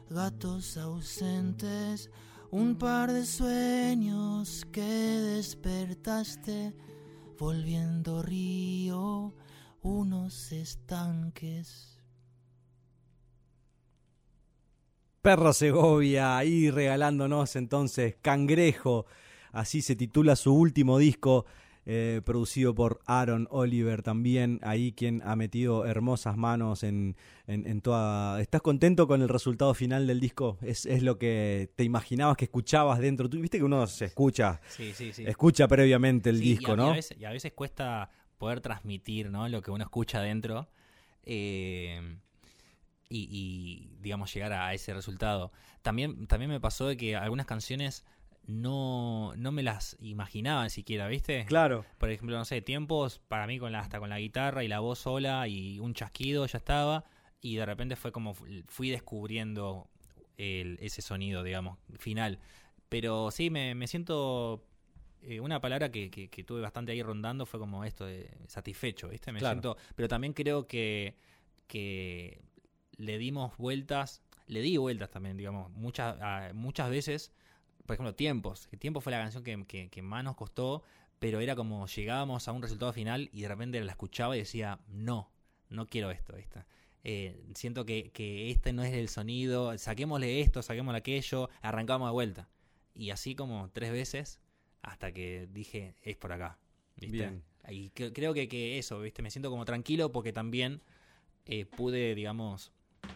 gatos 0.10 0.78
ausentes, 0.78 2.12
un 2.52 2.76
par 2.76 3.12
de 3.12 3.26
sueños 3.26 4.66
que 4.72 4.82
despertaste, 4.82 6.76
volviendo 7.40 8.22
río, 8.22 9.34
unos 9.86 10.52
estanques. 10.52 12.02
Perro 15.22 15.54
Segovia 15.54 16.38
ahí 16.38 16.72
regalándonos 16.72 17.56
entonces 17.56 18.16
Cangrejo, 18.22 19.06
así 19.52 19.84
se 19.84 19.96
titula 19.96 20.36
su 20.36 20.54
último 20.56 20.98
disco, 20.98 21.46
eh, 21.86 22.22
producido 22.26 22.74
por 22.74 23.00
Aaron 23.06 23.48
Oliver 23.52 24.02
también, 24.02 24.60
ahí 24.64 24.92
quien 24.92 25.22
ha 25.24 25.36
metido 25.36 25.86
hermosas 25.86 26.36
manos 26.36 26.82
en, 26.84 27.16
en, 27.46 27.68
en 27.68 27.82
toda... 27.82 28.42
¿Estás 28.42 28.64
contento 28.64 29.08
con 29.08 29.22
el 29.22 29.30
resultado 29.30 29.76
final 29.76 30.08
del 30.08 30.20
disco? 30.20 30.58
¿Es, 30.64 30.88
es 30.88 31.04
lo 31.04 31.20
que 31.20 31.70
te 31.76 31.84
imaginabas 31.84 32.38
que 32.38 32.46
escuchabas 32.46 32.98
dentro? 33.00 33.30
Tú 33.30 33.40
viste 33.40 33.60
que 33.60 33.64
uno 33.64 33.86
se 33.86 34.06
escucha, 34.06 34.62
Sí, 34.68 34.94
sí, 34.96 35.14
sí. 35.14 35.26
escucha 35.28 35.68
previamente 35.68 36.32
el 36.32 36.38
Sí, 36.40 36.44
y 36.44 36.50
disco, 36.58 36.74
y 36.74 36.76
¿no? 36.76 36.90
a 36.90 36.94
veces, 36.96 37.18
y 37.20 37.26
a 37.26 37.30
veces 37.32 37.54
cuesta 37.54 38.10
poder 38.38 38.62
transmitir 38.62 39.30
¿no? 39.32 39.48
lo 39.50 39.62
que 39.62 39.72
uno 39.72 39.84
escucha 39.84 40.20
adentro 40.20 40.68
eh, 41.24 42.18
y, 43.10 43.28
y, 43.32 43.98
digamos, 44.02 44.34
llegar 44.34 44.54
a 44.54 44.74
ese 44.74 44.94
resultado. 44.94 45.52
También, 45.82 46.28
también 46.28 46.50
me 46.52 46.60
pasó 46.60 46.88
de 46.88 46.98
que 46.98 47.16
algunas 47.16 47.46
canciones 47.46 48.04
no, 48.48 49.34
no 49.38 49.52
me 49.52 49.64
las 49.64 49.98
imaginaba 50.00 50.70
siquiera, 50.70 51.08
¿viste? 51.08 51.46
Claro. 51.46 51.86
Por 51.98 52.10
ejemplo, 52.10 52.38
no 52.38 52.46
sé, 52.46 52.62
tiempos 52.62 53.20
para 53.28 53.48
mí 53.48 53.58
con 53.60 53.72
la, 53.72 53.80
hasta 53.80 54.00
con 54.00 54.10
la 54.10 54.20
guitarra 54.20 54.64
y 54.64 54.68
la 54.68 54.80
voz 54.80 55.00
sola 55.00 55.48
y 55.48 55.80
un 55.80 55.94
chasquido 55.94 56.46
ya 56.46 56.58
estaba 56.58 57.06
y 57.42 57.56
de 57.56 57.66
repente 57.66 57.96
fue 57.96 58.12
como 58.12 58.34
fu- 58.34 58.46
fui 58.68 58.90
descubriendo 58.90 59.88
el- 60.38 60.78
ese 60.82 61.02
sonido, 61.02 61.44
digamos, 61.44 61.78
final. 61.98 62.40
Pero 62.90 63.32
sí, 63.32 63.50
me, 63.50 63.74
me 63.76 63.88
siento... 63.88 64.64
eh, 65.28 65.40
una 65.40 65.60
palabra 65.62 65.92
que, 65.92 66.10
que, 66.10 66.30
que 66.30 66.44
tuve 66.44 66.62
bastante 66.62 66.92
ahí 66.92 67.02
rondando 67.04 67.46
fue 67.46 67.60
como 67.60 67.84
esto 67.84 68.06
de 68.06 68.30
satisfecho, 68.48 69.10
¿viste? 69.10 69.32
Me 69.32 69.40
Claro. 69.40 69.54
siento... 69.56 69.78
Pero 69.96 70.08
también 70.08 70.34
creo 70.34 70.68
que, 70.68 71.16
que 71.68 72.42
le 72.98 73.18
dimos 73.18 73.58
vueltas, 73.58 74.22
le 74.48 74.62
di 74.62 74.78
vueltas 74.78 75.10
también, 75.10 75.38
digamos, 75.38 75.72
muchas, 75.72 76.18
a- 76.22 76.52
muchas 76.54 76.90
veces, 76.90 77.32
por 77.86 77.96
ejemplo, 77.96 78.16
Tiempos, 78.16 78.68
que 78.68 78.78
Tiempos 78.78 79.04
fue 79.04 79.12
la 79.12 79.20
canción 79.20 79.44
que, 79.44 79.66
que, 79.66 79.90
que 79.90 80.02
más 80.02 80.24
nos 80.24 80.36
costó, 80.36 80.84
pero 81.20 81.40
era 81.40 81.56
como 81.56 81.88
llegábamos 81.88 82.48
a 82.48 82.52
un 82.52 82.62
resultado 82.62 82.94
final 82.94 83.30
y 83.32 83.42
de 83.42 83.48
repente 83.48 83.84
la 83.84 83.92
escuchaba 83.92 84.36
y 84.36 84.40
decía, 84.40 84.80
no, 84.88 85.32
no 85.70 85.88
quiero 85.88 86.12
esto, 86.12 86.36
¿viste? 86.36 86.64
Eh, 87.04 87.44
siento 87.54 87.86
que, 87.86 88.12
que 88.12 88.50
este 88.52 88.74
no 88.74 88.84
es 88.84 88.94
el 88.94 89.10
sonido, 89.10 89.78
saquémosle 89.78 90.42
esto, 90.42 90.62
saquémosle 90.62 90.98
aquello, 91.00 91.50
arrancamos 91.62 92.10
de 92.10 92.14
vuelta. 92.14 92.50
Y 92.96 93.12
así 93.12 93.36
como 93.36 93.70
tres 93.72 93.92
veces 93.92 94.40
hasta 94.86 95.12
que 95.12 95.48
dije, 95.52 95.96
es 96.02 96.16
por 96.16 96.32
acá. 96.32 96.58
¿viste? 96.98 97.18
Bien. 97.18 97.44
Y 97.70 97.90
cre- 97.92 98.12
creo 98.14 98.34
que, 98.34 98.48
que 98.48 98.78
eso, 98.78 99.00
¿viste? 99.02 99.22
Me 99.22 99.32
siento 99.32 99.50
como 99.50 99.66
tranquilo 99.66 100.12
porque 100.12 100.32
también 100.32 100.82
eh, 101.46 101.66
pude, 101.66 102.16
digamos... 102.16 102.72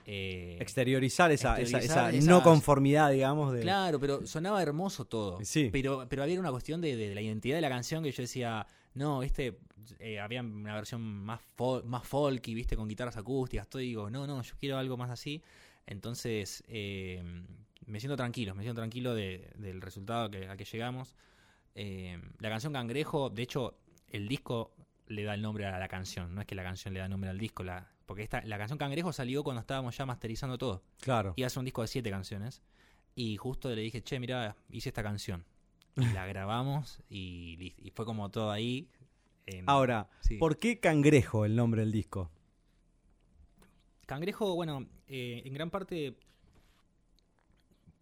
eh, 0.06 0.58
Exteriorizar 0.60 1.32
esa, 1.32 1.60
esa- 1.62 1.80
esa 2.12 2.12
no 2.28 2.44
conformidad, 2.44 3.12
digamos. 3.12 3.54
De... 3.54 3.62
Claro, 3.62 4.00
pero 4.00 4.26
sonaba 4.26 4.62
hermoso 4.62 5.06
todo. 5.06 5.40
Sí. 5.44 5.70
Pero, 5.72 6.06
pero 6.10 6.24
había 6.24 6.40
una 6.40 6.52
cuestión 6.52 6.82
de, 6.82 6.96
de 6.96 7.14
la 7.16 7.22
identidad 7.22 7.56
de 7.56 7.62
la 7.62 7.70
canción 7.70 8.04
que 8.04 8.12
yo 8.12 8.24
decía, 8.24 8.66
no, 8.96 9.20
viste, 9.20 9.58
eh, 10.00 10.20
había 10.20 10.42
una 10.42 10.74
versión 10.76 11.02
más, 11.02 11.40
fol- 11.58 11.84
más 11.84 12.06
folky, 12.08 12.54
viste, 12.56 12.76
con 12.76 12.88
guitarras 12.88 13.18
acústicas, 13.18 13.68
todo, 13.68 13.82
y 13.82 13.88
digo, 13.88 14.10
no, 14.10 14.26
no, 14.28 14.42
yo 14.42 14.56
quiero 14.60 14.78
algo 14.78 14.98
más 14.98 15.10
así. 15.12 15.42
Entonces, 15.86 16.64
eh, 16.68 17.24
me 17.86 18.00
siento 18.00 18.16
tranquilo, 18.18 18.54
me 18.56 18.64
siento 18.64 18.80
tranquilo 18.82 19.14
de- 19.16 19.50
del 19.56 19.82
resultado 19.82 20.30
que, 20.30 20.48
a 20.48 20.58
que 20.58 20.66
llegamos. 20.66 21.16
Eh, 21.82 22.20
la 22.40 22.50
canción 22.50 22.74
Cangrejo, 22.74 23.30
de 23.30 23.42
hecho, 23.44 23.78
el 24.10 24.28
disco 24.28 24.74
le 25.08 25.24
da 25.24 25.34
el 25.34 25.42
nombre 25.42 25.66
a 25.66 25.80
la 25.80 25.88
canción, 25.88 26.36
no 26.36 26.42
es 26.42 26.48
que 26.48 26.54
la 26.54 26.64
canción 26.64 26.94
le 26.94 27.00
da 27.00 27.08
nombre 27.08 27.30
al 27.30 27.38
disco, 27.40 27.64
la, 27.64 27.90
porque 28.06 28.22
esta, 28.24 28.42
la 28.42 28.58
canción 28.58 28.78
Cangrejo 28.78 29.14
salió 29.14 29.44
cuando 29.46 29.62
estábamos 29.62 29.96
ya 29.98 30.06
masterizando 30.06 30.58
todo. 30.58 30.84
Claro. 31.00 31.34
Iba 31.38 31.46
a 31.46 31.48
hacer 31.48 31.60
un 31.60 31.66
disco 31.66 31.82
de 31.82 31.88
siete 31.88 32.10
canciones. 32.12 32.62
Y 33.16 33.38
justo 33.38 33.70
le 33.74 33.82
dije, 33.82 34.02
che, 34.02 34.20
mira, 34.20 34.58
hice 34.70 34.90
esta 34.90 35.04
canción. 35.04 35.46
Y 35.96 36.06
la 36.08 36.26
grabamos 36.28 37.00
y, 37.10 37.74
y 37.78 37.92
fue 37.92 38.04
como 38.06 38.30
todo 38.30 38.52
ahí. 38.52 38.90
en- 39.46 39.70
Ahora, 39.70 40.10
Sí. 40.20 40.36
¿por 40.38 40.58
qué 40.58 40.80
Cangrejo 40.82 41.46
el 41.46 41.56
nombre 41.56 41.80
del 41.82 41.94
disco? 41.94 42.30
Cangrejo, 44.06 44.54
bueno, 44.56 44.86
eh, 45.08 45.44
en 45.46 45.54
gran 45.54 45.70
parte 45.70 46.16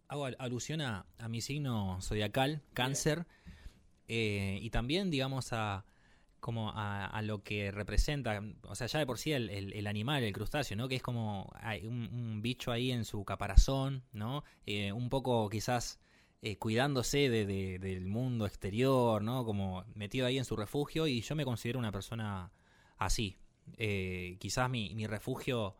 hago 0.08 0.24
al- 0.24 0.36
alusión 0.38 0.80
a, 0.80 1.04
a 1.18 1.28
mi 1.28 1.40
signo 1.40 2.00
zodiacal, 2.00 2.62
cáncer, 2.72 3.26
eh, 4.08 4.58
y 4.62 4.70
también, 4.70 5.10
digamos, 5.10 5.52
a 5.52 5.84
como 6.40 6.70
a, 6.70 7.06
a 7.06 7.22
lo 7.22 7.42
que 7.42 7.72
representa, 7.72 8.40
o 8.62 8.74
sea, 8.76 8.86
ya 8.86 9.00
de 9.00 9.06
por 9.06 9.18
sí 9.18 9.32
el, 9.32 9.86
animal, 9.88 10.22
el 10.22 10.32
crustáceo, 10.32 10.76
¿no? 10.76 10.88
Que 10.88 10.96
es 10.96 11.02
como 11.02 11.52
un, 11.82 12.40
bicho 12.42 12.70
ahí 12.70 12.92
en 12.92 13.04
su 13.04 13.24
caparazón, 13.24 14.04
¿no? 14.12 14.44
Eh, 14.66 14.92
un 14.92 15.08
poco 15.10 15.48
quizás 15.50 15.98
eh, 16.42 16.56
cuidándose 16.56 17.28
de- 17.28 17.44
de- 17.46 17.78
del 17.80 18.06
mundo 18.06 18.46
exterior, 18.46 19.22
¿no? 19.22 19.44
Como 19.44 19.84
metido 19.94 20.26
ahí 20.26 20.38
en 20.38 20.44
su 20.44 20.54
refugio 20.56 21.06
y 21.08 21.20
yo 21.22 21.34
me 21.34 21.44
considero 21.44 21.78
una 21.80 21.90
persona 21.92 22.52
así. 22.98 23.36
Eh, 23.76 24.36
quizás 24.40 24.70
mi, 24.70 24.94
mi 24.94 25.06
refugio 25.08 25.76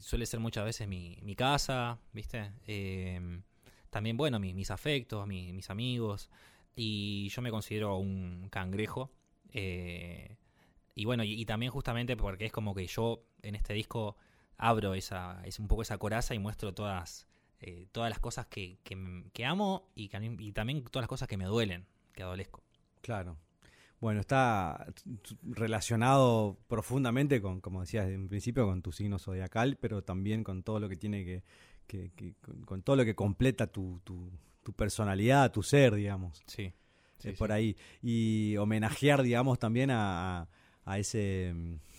suele 0.00 0.26
ser 0.26 0.40
muchas 0.40 0.64
veces 0.64 0.88
mi, 0.88 1.18
mi 1.22 1.36
casa, 1.36 1.98
¿viste? 2.12 2.50
También, 3.90 4.16
bueno, 4.16 4.38
mi- 4.38 4.54
mis 4.54 4.70
afectos, 4.70 5.26
mi- 5.26 5.52
mis 5.52 5.70
amigos. 5.70 6.28
Y 6.76 7.28
yo 7.30 7.42
me 7.42 7.50
considero 7.50 7.96
un 7.96 8.48
cangrejo. 8.50 9.10
eh, 9.52 10.36
y 10.94 11.04
bueno, 11.06 11.24
y, 11.24 11.44
también 11.46 11.72
justamente 11.72 12.16
porque 12.16 12.46
es 12.46 12.52
como 12.52 12.74
que 12.74 12.86
yo 12.86 13.22
en 13.42 13.54
este 13.54 13.72
disco 13.74 14.16
abro 14.56 14.94
esa, 14.94 15.40
es 15.46 15.58
un 15.58 15.66
poco 15.68 15.82
esa 15.82 15.96
coraza 15.98 16.34
y 16.34 16.38
muestro 16.38 16.74
todas, 16.74 17.26
eh, 17.60 17.86
todas 17.92 18.10
las 18.10 18.18
cosas 18.18 18.46
que, 18.46 18.78
que, 18.84 19.44
amo 19.46 19.88
y, 19.94 20.08
también 20.08 20.84
todas 20.84 21.02
las 21.04 21.08
cosas 21.08 21.28
que 21.28 21.36
me 21.38 21.46
duelen, 21.46 21.86
que 22.12 22.22
adolezco. 22.22 22.62
Claro. 23.00 23.38
Bueno, 24.00 24.20
está 24.20 24.86
relacionado 25.42 26.58
profundamente 26.68 27.40
con, 27.40 27.60
como 27.60 27.80
decías 27.82 28.08
en 28.08 28.28
principio, 28.28 28.66
con 28.66 28.82
tu 28.82 28.92
signo 28.92 29.18
zodiacal, 29.18 29.76
pero 29.76 30.02
también 30.02 30.42
con 30.44 30.62
todo 30.62 30.80
lo 30.80 30.88
que 30.88 30.96
tiene 30.96 31.24
que, 31.24 31.42
que- 31.86 32.10
que- 32.16 32.34
con, 32.40 32.62
con 32.62 32.82
todo 32.82 32.96
lo 32.96 33.04
que 33.04 33.14
completa 33.14 33.66
tu, 33.66 34.00
tu, 34.04 34.30
tu 34.70 34.76
personalidad, 34.76 35.50
tu 35.52 35.62
ser, 35.62 35.94
digamos. 35.94 36.42
Sí. 36.46 36.72
por 37.38 37.52
ahí. 37.52 37.76
Y 38.02 38.56
homenajear, 38.56 39.22
digamos, 39.22 39.58
también 39.58 39.90
a, 39.92 40.46
ese, 40.96 41.54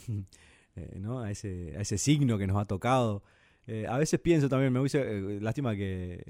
eh, 0.75 0.97
¿no? 0.99 1.19
a 1.19 1.31
ese, 1.31 1.75
a 1.77 1.81
ese 1.81 1.97
signo 1.97 2.37
que 2.37 2.47
nos 2.47 2.57
ha 2.57 2.65
tocado. 2.65 3.23
Eh, 3.67 3.85
a 3.87 3.97
veces 3.97 4.19
pienso 4.19 4.49
también, 4.49 4.73
me 4.73 4.79
hubiese, 4.79 4.99
eh, 5.01 5.39
lástima 5.39 5.75
que 5.75 6.23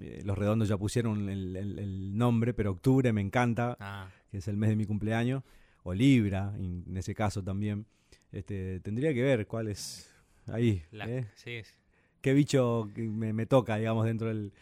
eh, 0.00 0.22
los 0.24 0.38
redondos 0.38 0.68
ya 0.68 0.76
pusieron 0.78 1.28
el, 1.28 1.56
el- 1.56 1.78
el 1.78 2.16
nombre, 2.16 2.54
pero 2.54 2.70
octubre 2.70 3.12
me 3.12 3.20
encanta, 3.20 3.76
Ah, 3.80 4.08
que 4.30 4.38
es 4.38 4.48
el 4.48 4.56
mes 4.56 4.70
de 4.70 4.76
mi 4.76 4.84
cumpleaños, 4.86 5.42
o 5.82 5.92
Libra, 5.92 6.52
en 6.56 6.84
en 6.88 6.96
ese 6.96 7.14
caso 7.14 7.42
también. 7.42 7.86
Este, 8.32 8.80
tendría 8.80 9.12
que 9.12 9.22
ver 9.22 9.46
cuál 9.46 9.68
es 9.68 10.08
ahí. 10.46 10.82
la- 10.92 11.06
sí, 11.34 11.62
sí. 11.64 11.74
¿Qué 12.20 12.32
bicho 12.32 12.88
me 12.96 13.44
toca, 13.46 13.76
digamos, 13.76 14.06
dentro 14.06 14.28
del... 14.28 14.52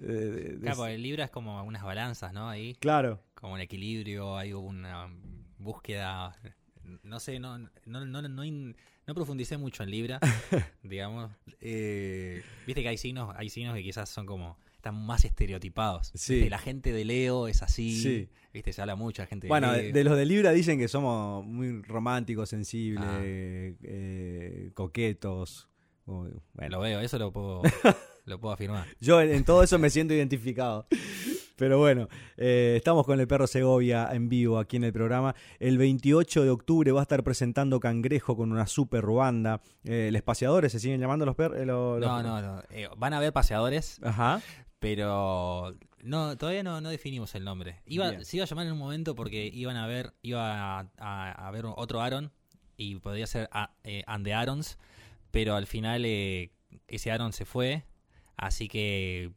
eh, 0.00 0.06
de- 0.06 0.30
de- 0.54 0.60
Claro, 0.60 0.76
porque 0.78 0.94
el 0.94 1.02
Libra 1.02 1.24
es 1.24 1.30
como 1.30 1.62
unas 1.64 1.82
balanzas, 1.82 2.32
¿no? 2.32 2.48
Ahí. 2.48 2.74
claro. 2.76 3.20
como 3.34 3.54
un 3.54 3.60
equilibrio, 3.60 4.36
hay 4.38 4.52
una 4.54 5.08
búsqueda 5.58 6.34
no 7.02 7.18
sé, 7.20 7.38
no, 7.40 7.58
no, 7.58 7.70
no, 7.86 8.22
no, 8.28 8.44
in- 8.44 8.76
no 9.06 9.14
profundicé 9.14 9.56
mucho 9.56 9.82
en 9.82 9.90
Libra, 9.90 10.20
digamos. 10.82 11.30
Eh, 11.60 12.42
Viste 12.66 12.82
que 12.82 12.88
hay 12.88 12.96
signos, 12.98 13.34
hay 13.36 13.48
signos 13.50 13.74
que 13.74 13.82
quizás 13.82 14.08
son 14.08 14.26
como, 14.26 14.58
están 14.74 14.94
más 15.06 15.24
estereotipados. 15.24 16.10
Sí. 16.14 16.34
Viste, 16.34 16.50
La 16.50 16.58
gente 16.58 16.92
de 16.92 17.04
Leo 17.06 17.48
es 17.48 17.62
así. 17.62 17.94
Sí. 18.00 18.28
Viste, 18.52 18.72
se 18.72 18.80
habla 18.82 18.96
mucho 18.96 19.22
de 19.22 19.26
gente 19.28 19.48
Bueno, 19.48 19.72
de 19.72 19.82
Leo. 19.84 19.92
de 19.94 20.04
los 20.04 20.16
de 20.16 20.26
Libra 20.26 20.52
dicen 20.52 20.78
que 20.78 20.88
somos 20.88 21.44
muy 21.44 21.80
románticos, 21.82 22.48
sensibles, 22.50 23.04
Ah. 23.06 23.20
eh, 23.22 24.70
coquetos. 24.74 25.68
Bueno, 26.06 26.42
Lo 26.68 26.80
veo, 26.80 27.00
eso 27.00 27.18
lo 27.18 27.32
puedo, 27.32 27.62
lo 28.24 28.38
puedo 28.40 28.54
afirmar. 28.54 28.86
yo 29.00 29.20
en, 29.20 29.30
en 29.34 29.44
todo 29.44 29.62
eso 29.62 29.78
me 29.78 29.90
siento 29.90 30.14
identificado. 30.14 30.86
Pero 31.56 31.78
bueno, 31.78 32.08
eh, 32.36 32.74
estamos 32.76 33.06
con 33.06 33.20
el 33.20 33.28
perro 33.28 33.46
Segovia 33.46 34.08
en 34.12 34.28
vivo 34.28 34.58
aquí 34.58 34.76
en 34.76 34.82
el 34.84 34.92
programa. 34.92 35.36
El 35.60 35.78
28 35.78 36.42
de 36.42 36.50
octubre 36.50 36.90
va 36.90 36.98
a 37.00 37.02
estar 37.02 37.22
presentando 37.22 37.78
Cangrejo 37.78 38.36
con 38.36 38.50
una 38.50 38.66
super 38.66 39.06
banda. 39.06 39.60
Eh, 39.84 40.08
¿Les 40.10 40.22
paseadores 40.22 40.72
se 40.72 40.80
siguen 40.80 41.00
llamando 41.00 41.24
los 41.24 41.36
perros? 41.36 41.64
No, 41.64 42.00
no, 42.00 42.42
no. 42.42 42.62
eh, 42.70 42.88
van 42.96 43.12
a 43.12 43.18
haber 43.18 43.32
paseadores, 43.32 44.00
Ajá. 44.02 44.42
pero 44.80 45.74
no, 46.02 46.36
todavía 46.36 46.64
no, 46.64 46.80
no 46.80 46.88
definimos 46.90 47.34
el 47.36 47.44
nombre. 47.44 47.80
Iba, 47.86 48.10
Bien. 48.10 48.24
se 48.24 48.36
iba 48.36 48.44
a 48.44 48.48
llamar 48.48 48.66
en 48.66 48.72
un 48.72 48.78
momento 48.78 49.14
porque 49.14 49.46
iban 49.46 49.76
a 49.76 49.86
ver, 49.86 50.12
iba 50.22 50.80
a, 50.80 50.90
a- 50.98 51.48
a 51.48 51.50
ver 51.52 51.66
otro 51.66 52.00
Aaron 52.02 52.32
y 52.76 52.96
podría 52.96 53.28
ser 53.28 53.48
a, 53.52 53.70
eh, 53.84 54.02
And 54.08 54.24
the 54.24 54.34
Arons, 54.34 54.76
pero 55.30 55.54
al 55.54 55.66
final 55.68 56.02
eh, 56.04 56.50
ese 56.88 57.12
Aaron 57.12 57.32
se 57.32 57.44
fue, 57.44 57.84
así 58.36 58.68
que 58.68 59.32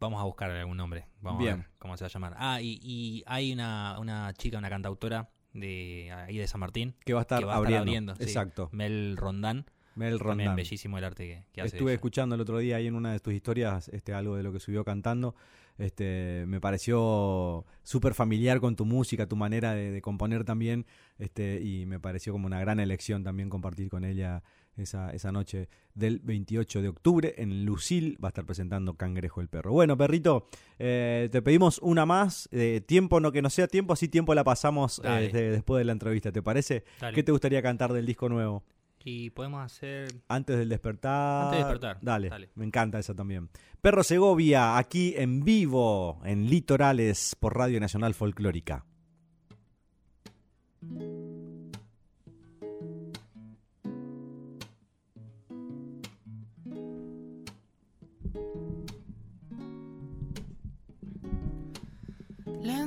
vamos 0.00 0.20
a 0.20 0.24
buscar 0.24 0.50
algún 0.50 0.76
nombre. 0.76 1.06
Vamos 1.20 1.42
a 1.42 1.56
ver 1.56 1.66
cómo 1.78 1.96
se 1.96 2.04
va 2.04 2.08
a 2.08 2.10
llamar. 2.10 2.34
Ah, 2.36 2.60
y, 2.60 2.78
y 2.82 3.22
hay 3.26 3.52
una, 3.52 3.98
una 3.98 4.32
chica, 4.34 4.58
una 4.58 4.68
cantautora 4.70 5.30
de 5.52 6.10
ahí 6.12 6.36
de 6.36 6.48
San 6.48 6.58
Martín 6.60 6.96
Que 7.04 7.12
va 7.14 7.20
a 7.20 7.22
estar 7.22 7.38
que 7.38 7.44
va 7.44 7.54
a 7.54 7.56
abriendo. 7.58 7.76
estar 7.78 7.88
abriendo. 7.88 8.14
sí. 8.16 8.22
Exacto. 8.24 8.68
Mel 8.72 9.16
Rondán. 9.16 9.66
Mel 9.94 10.18
También 10.18 10.38
Rondán. 10.38 10.56
bellísimo 10.56 10.98
el 10.98 11.04
arte 11.04 11.24
que, 11.26 11.46
que 11.52 11.60
hace. 11.60 11.76
Estuve 11.76 11.92
ella. 11.92 11.94
escuchando 11.96 12.34
el 12.34 12.40
otro 12.40 12.58
día 12.58 12.76
ahí 12.76 12.88
en 12.88 12.96
una 12.96 13.12
de 13.12 13.20
tus 13.20 13.32
historias 13.32 13.88
este, 13.90 14.12
algo 14.12 14.36
de 14.36 14.42
lo 14.42 14.52
que 14.52 14.58
subió 14.60 14.84
cantando. 14.84 15.36
Este, 15.78 16.44
me 16.46 16.60
pareció 16.60 17.64
súper 17.82 18.14
familiar 18.14 18.60
con 18.60 18.76
tu 18.76 18.84
música, 18.84 19.26
tu 19.28 19.36
manera 19.36 19.74
de, 19.74 19.90
de 19.92 20.02
componer 20.02 20.44
también. 20.44 20.86
Este, 21.18 21.60
y 21.62 21.86
me 21.86 22.00
pareció 22.00 22.32
como 22.32 22.46
una 22.46 22.58
gran 22.60 22.80
elección 22.80 23.22
también 23.22 23.48
compartir 23.48 23.88
con 23.88 24.04
ella 24.04 24.42
esa, 24.76 25.10
esa 25.10 25.30
noche 25.32 25.68
del 25.94 26.20
28 26.20 26.82
de 26.82 26.88
octubre. 26.88 27.34
En 27.38 27.64
Lucil 27.64 28.18
va 28.22 28.28
a 28.28 28.30
estar 28.30 28.44
presentando 28.44 28.94
Cangrejo 28.94 29.40
el 29.40 29.48
Perro. 29.48 29.72
Bueno, 29.72 29.96
perrito, 29.96 30.48
eh, 30.78 31.28
te 31.30 31.42
pedimos 31.42 31.78
una 31.80 32.06
más. 32.06 32.48
eh, 32.52 32.80
tiempo, 32.86 33.20
no 33.20 33.32
que 33.32 33.42
no 33.42 33.50
sea 33.50 33.66
tiempo, 33.68 33.92
así 33.92 34.08
tiempo 34.08 34.34
la 34.34 34.44
pasamos 34.44 35.00
eh, 35.04 35.30
de- 35.32 35.50
después 35.50 35.78
de 35.80 35.84
la 35.84 35.92
entrevista. 35.92 36.32
¿Te 36.32 36.42
parece? 36.42 36.84
Dale. 37.00 37.14
¿Qué 37.14 37.22
te 37.22 37.32
gustaría 37.32 37.62
cantar 37.62 37.92
del 37.92 38.06
disco 38.06 38.28
nuevo? 38.28 38.64
Y 39.06 39.28
podemos 39.30 39.62
hacer. 39.62 40.14
Antes 40.28 40.56
del 40.56 40.70
despertar. 40.70 41.44
Antes 41.44 41.58
del 41.58 41.66
despertar, 41.66 41.98
Dale, 42.00 42.30
dale. 42.30 42.48
me 42.54 42.64
encanta 42.64 42.98
esa 42.98 43.14
también. 43.14 43.50
Perro 43.82 44.02
Segovia, 44.02 44.78
aquí 44.78 45.12
en 45.18 45.44
vivo, 45.44 46.22
en 46.24 46.48
Litorales, 46.48 47.36
por 47.38 47.54
Radio 47.54 47.78
Nacional 47.80 48.14
Folclórica. 48.14 48.86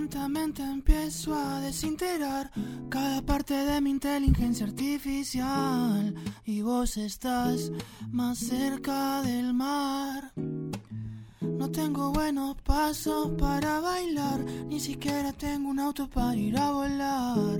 Lentamente 0.09 0.63
empiezo 0.63 1.35
a 1.35 1.59
desintegrar 1.59 2.49
cada 2.87 3.21
parte 3.21 3.53
de 3.53 3.81
mi 3.81 3.89
inteligencia 3.89 4.65
artificial 4.65 6.15
y 6.45 6.61
vos 6.61 6.95
estás 6.95 7.73
más 8.09 8.37
cerca 8.37 9.21
del 9.23 9.53
mar. 9.53 10.31
No 11.41 11.69
tengo 11.71 12.13
buenos 12.13 12.55
pasos 12.61 13.31
para 13.37 13.81
bailar, 13.81 14.39
ni 14.69 14.79
siquiera 14.79 15.33
tengo 15.33 15.71
un 15.71 15.79
auto 15.81 16.09
para 16.09 16.37
ir 16.37 16.57
a 16.57 16.71
volar. 16.71 17.59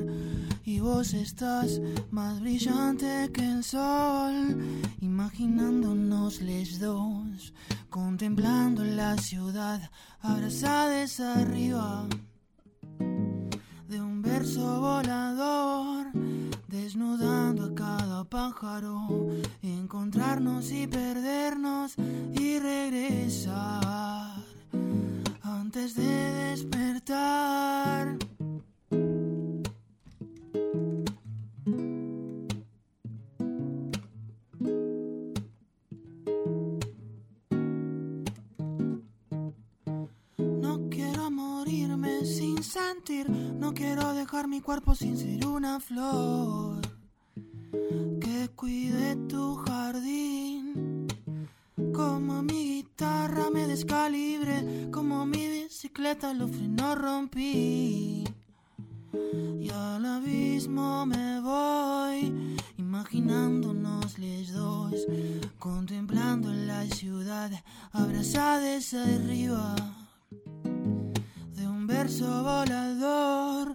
Y 0.64 0.80
vos 0.80 1.14
estás 1.14 1.82
más 2.12 2.40
brillante 2.40 3.30
que 3.34 3.44
el 3.44 3.62
sol, 3.62 4.58
imaginándonos 5.02 6.40
les 6.40 6.80
dos, 6.80 7.54
contemplando 7.90 8.86
la 8.86 9.18
ciudad, 9.18 9.92
abrazadas 10.22 11.20
arriba 11.20 12.08
verso 14.38 14.82
volador, 14.82 16.12
desnudando 16.68 17.66
a 17.66 17.74
cada 17.74 18.24
pájaro, 18.24 19.08
encontrarnos 19.64 20.72
y 20.72 20.86
perdernos 20.86 21.96
y 22.34 22.60
regresar 22.60 24.36
antes 25.42 25.96
de 25.96 26.14
despertar. 26.52 28.18
Sin 42.26 42.64
sentir, 42.64 43.30
no 43.30 43.74
quiero 43.74 44.14
dejar 44.14 44.48
mi 44.48 44.62
cuerpo 44.62 44.96
sin 44.96 45.18
ser 45.18 45.46
una 45.46 45.80
flor. 45.80 46.82
Que 48.20 48.50
cuide 48.56 49.16
tu 49.28 49.56
jardín, 49.56 51.08
como 51.94 52.42
mi 52.44 52.76
guitarra 52.76 53.50
me 53.52 53.68
descalibre, 53.68 54.90
como 54.92 55.26
mi 55.26 55.48
bicicleta 55.48 56.34
los 56.34 56.52
frenos 56.52 56.98
rompí. 56.98 58.24
Y 59.60 59.70
al 59.70 60.06
abismo 60.06 61.06
me 61.06 61.42
voy, 61.42 62.58
imaginándonos 62.78 64.18
los 64.18 64.54
dos, 64.54 65.08
contemplando 65.60 66.52
la 66.52 66.86
ciudad, 66.86 67.52
abrazadas 67.92 68.94
arriba 68.94 69.76
de 69.76 69.82
un 69.84 69.97
verso 72.08 72.42
volador, 72.42 73.74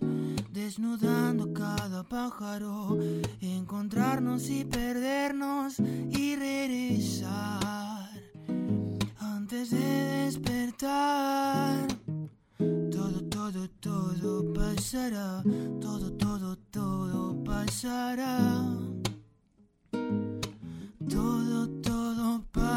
desnudando 0.51 1.53
cada 1.53 2.03
pájaro, 2.03 2.99
encontrarnos 3.43 4.49
y 4.49 4.65
perdernos 4.65 5.79
y 5.79 6.35
regresar 6.37 8.09
antes 9.19 9.71
de 9.73 10.25
despertar. 10.25 11.87
Todo, 12.91 13.21
todo, 13.29 13.69
todo 13.69 14.53
pasará, 14.55 15.43
todo, 15.79 16.11
todo, 16.13 16.57
todo 16.71 17.45
pasará. 17.45 18.65
Todo, 21.07 21.69
todo 21.83 22.22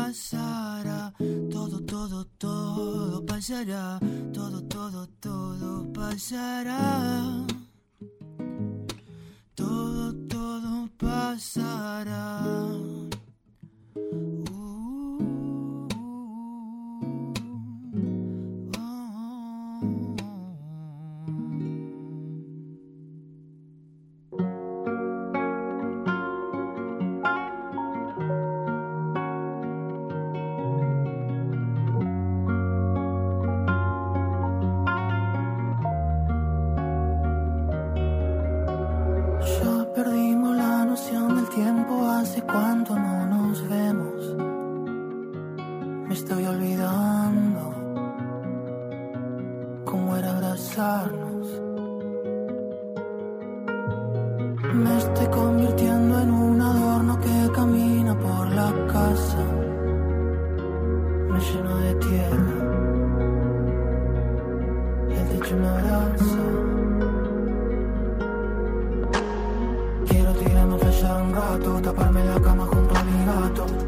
pasará, 0.05 1.11
todo, 1.51 1.81
todo, 1.81 2.25
todo 2.37 3.25
pasará, 3.25 3.99
todo, 4.31 4.61
todo, 4.61 5.07
todo 5.19 5.91
pasará. 5.93 7.47
Todo, 9.55 10.13
todo 10.27 10.89
pasará. 10.99 12.41
un 71.13 71.33
rato, 71.33 71.79
taparme 71.81 72.23
la 72.23 72.39
cama 72.39 72.65
junto 72.65 72.93
a 72.93 73.03
mi 73.03 73.25
gato. 73.25 73.84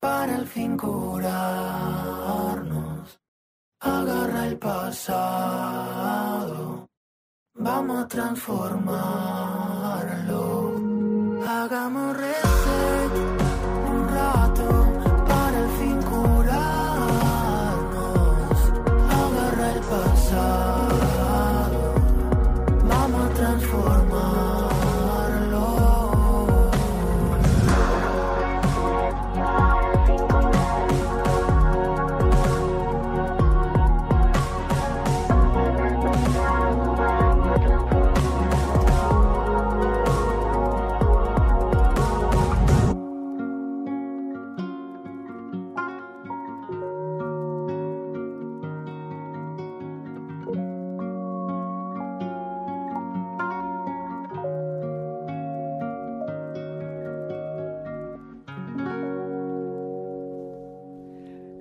Para 0.00 0.36
al 0.36 0.46
fin 0.46 0.76
curarnos. 0.76 1.08
Agarra 3.80 4.46
el 4.46 4.58
pasado, 4.58 5.16
vamos 7.54 8.04
a 8.04 8.08
transformarlo. 8.08 10.74
Hagamos 11.46 12.16
reset 12.16 12.47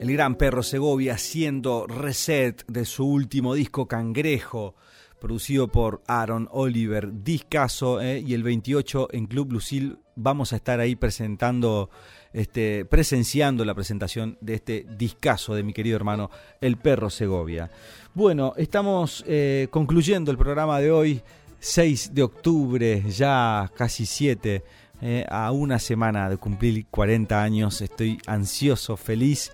El 0.08 0.14
gran 0.14 0.36
perro 0.36 0.64
Segovia 0.64 1.16
haciendo 1.16 1.86
reset 1.86 2.66
de 2.68 2.86
su 2.86 3.06
último 3.06 3.54
disco 3.56 3.90
Cangrejo, 3.90 4.74
producido 5.20 5.68
por 5.68 6.02
Aaron 6.08 6.48
Oliver, 6.54 7.24
discaso, 7.26 8.00
eh, 8.00 8.24
y 8.26 8.34
el 8.34 8.42
28 8.42 9.10
en 9.12 9.28
Club 9.28 9.52
Lucil 9.52 9.98
vamos 10.16 10.54
a 10.54 10.56
estar 10.56 10.80
ahí 10.80 10.96
presentando, 10.96 11.90
este, 12.32 12.86
presenciando 12.86 13.66
la 13.66 13.76
presentación 13.76 14.38
de 14.40 14.54
este 14.54 14.86
discazo 14.98 15.54
de 15.56 15.64
mi 15.64 15.74
querido 15.74 15.98
hermano 15.98 16.32
El 16.62 16.78
Perro 16.78 17.10
Segovia. 17.10 17.70
Bueno, 18.14 18.54
estamos 18.56 19.26
eh, 19.28 19.68
concluyendo 19.72 20.32
el 20.32 20.38
programa 20.38 20.80
de 20.80 20.90
hoy, 20.90 21.22
6 21.60 22.14
de 22.14 22.24
octubre, 22.24 23.04
ya 23.10 23.70
casi 23.76 24.06
7, 24.06 24.64
eh, 25.02 25.26
a 25.30 25.52
una 25.52 25.78
semana 25.78 26.28
de 26.30 26.38
cumplir 26.38 26.86
40 26.90 27.44
años, 27.44 27.82
estoy 27.82 28.18
ansioso, 28.26 28.96
feliz 28.98 29.52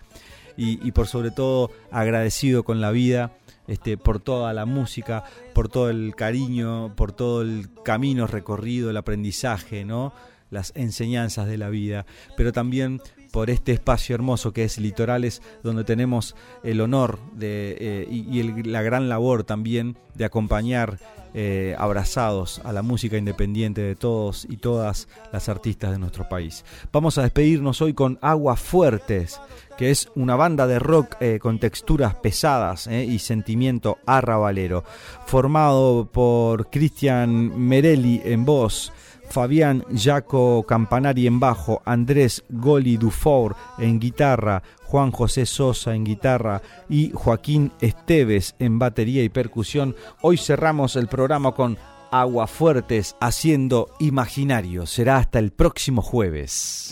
y, 0.57 0.85
y 0.85 0.91
por 0.91 1.07
sobre 1.07 1.31
todo 1.31 1.71
agradecido 1.91 2.63
con 2.63 2.81
la 2.81 2.91
vida 2.91 3.31
este, 3.67 3.97
por 3.97 4.19
toda 4.19 4.51
la 4.53 4.65
música, 4.65 5.23
por 5.53 5.69
todo 5.69 5.89
el 5.89 6.15
cariño, 6.15 6.93
por 6.95 7.11
todo 7.13 7.41
el 7.41 7.69
camino 7.83 8.27
recorrido, 8.27 8.89
el 8.89 8.97
aprendizaje, 8.97 9.85
¿no? 9.85 10.13
las 10.49 10.71
enseñanzas 10.75 11.47
de 11.47 11.57
la 11.57 11.69
vida, 11.69 12.05
pero 12.37 12.51
también 12.51 13.01
por 13.31 13.49
este 13.49 13.71
espacio 13.71 14.13
hermoso 14.13 14.53
que 14.53 14.63
es 14.65 14.77
Litorales, 14.77 15.41
donde 15.63 15.83
tenemos 15.83 16.35
el 16.63 16.79
honor 16.81 17.17
de, 17.33 17.75
eh, 17.79 18.07
y, 18.11 18.29
y 18.29 18.39
el- 18.41 18.71
la 18.71 18.83
gran 18.83 19.09
labor 19.09 19.43
también 19.45 19.97
de 20.13 20.25
acompañar 20.25 20.99
eh, 21.33 21.75
abrazados 21.77 22.61
a 22.63 22.71
la 22.71 22.81
música 22.81 23.17
independiente 23.17 23.81
de 23.81 23.95
todos 23.95 24.45
y 24.49 24.57
todas 24.57 25.07
las 25.31 25.49
artistas 25.49 25.91
de 25.91 25.99
nuestro 25.99 26.29
país. 26.29 26.63
Vamos 26.91 27.17
a 27.17 27.23
despedirnos 27.23 27.81
hoy 27.81 27.93
con 27.93 28.19
Aguas 28.21 28.59
Fuertes, 28.59 29.39
que 29.77 29.89
es 29.91 30.09
una 30.15 30.35
banda 30.35 30.67
de 30.67 30.79
rock 30.79 31.15
eh, 31.19 31.39
con 31.41 31.59
texturas 31.59 32.15
pesadas 32.15 32.87
eh, 32.87 33.03
y 33.05 33.19
sentimiento 33.19 33.97
arrabalero, 34.05 34.83
formado 35.25 36.05
por 36.05 36.69
Cristian 36.69 37.59
Merelli 37.59 38.21
en 38.23 38.45
voz, 38.45 38.91
Fabián 39.29 39.83
Jaco 39.95 40.63
Campanari 40.63 41.25
en 41.25 41.39
bajo, 41.39 41.81
Andrés 41.85 42.43
Goli 42.49 42.97
Dufour 42.97 43.55
en 43.79 43.99
guitarra, 43.99 44.61
Juan 44.93 45.09
José 45.09 45.47
Sosa 45.47 45.95
en 45.95 46.03
guitarra 46.03 46.61
y 46.87 47.09
Joaquín 47.15 47.71
Esteves 47.81 48.53
en 48.59 48.77
batería 48.77 49.23
y 49.23 49.29
percusión. 49.29 49.95
Hoy 50.21 50.37
cerramos 50.37 50.95
el 50.95 51.07
programa 51.07 51.53
con 51.53 51.79
Aguafuertes 52.11 53.15
haciendo 53.19 53.89
imaginario. 53.99 54.85
Será 54.85 55.17
hasta 55.17 55.39
el 55.39 55.51
próximo 55.51 56.03
jueves. 56.03 56.91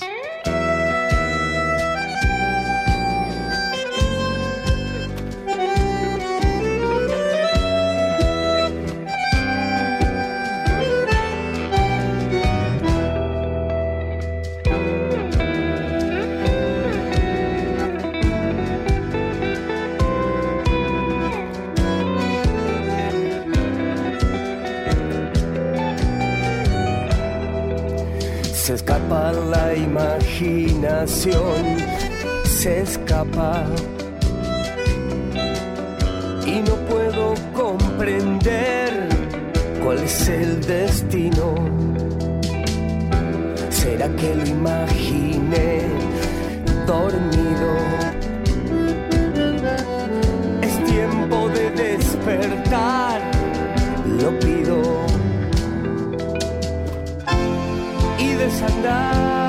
Se 28.72 28.76
escapa 28.76 29.34
la 29.34 29.76
imaginación, 29.76 31.61
se 32.45 32.84
escapa. 32.84 33.65
Y 36.45 36.61
no 36.61 36.76
puedo 36.88 37.34
comprender 37.53 39.09
cuál 39.84 39.97
es 40.01 40.30
el 40.30 40.65
destino. 40.65 41.53
Se 43.69 43.82
¿Será 43.82 44.07
que 44.15 44.36
lo 44.36 44.45
imaginé 44.45 45.82
dormido? 46.88 47.72
Es 50.61 50.86
tiempo 50.86 51.49
de 51.49 51.72
despertar, 51.72 53.19
lo 54.05 54.39
pido. 54.39 54.61
Y 58.62 59.41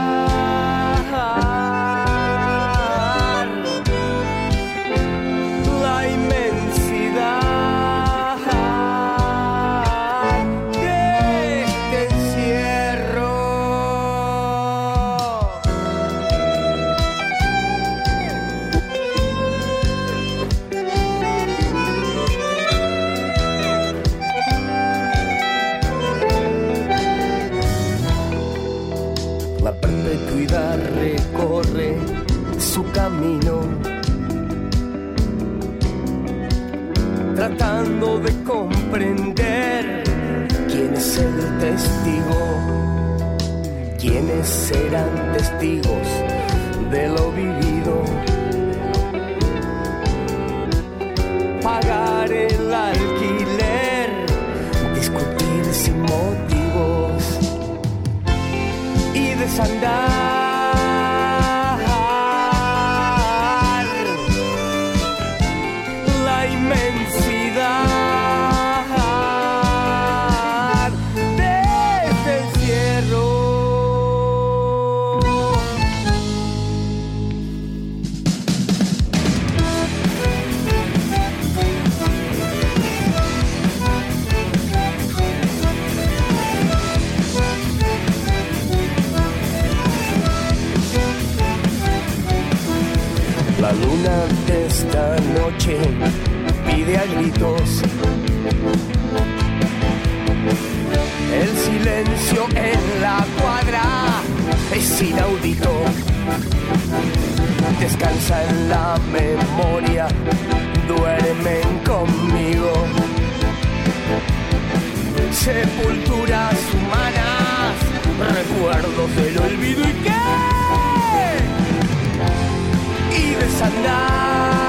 y 123.63 123.71
desandar. 123.71 124.62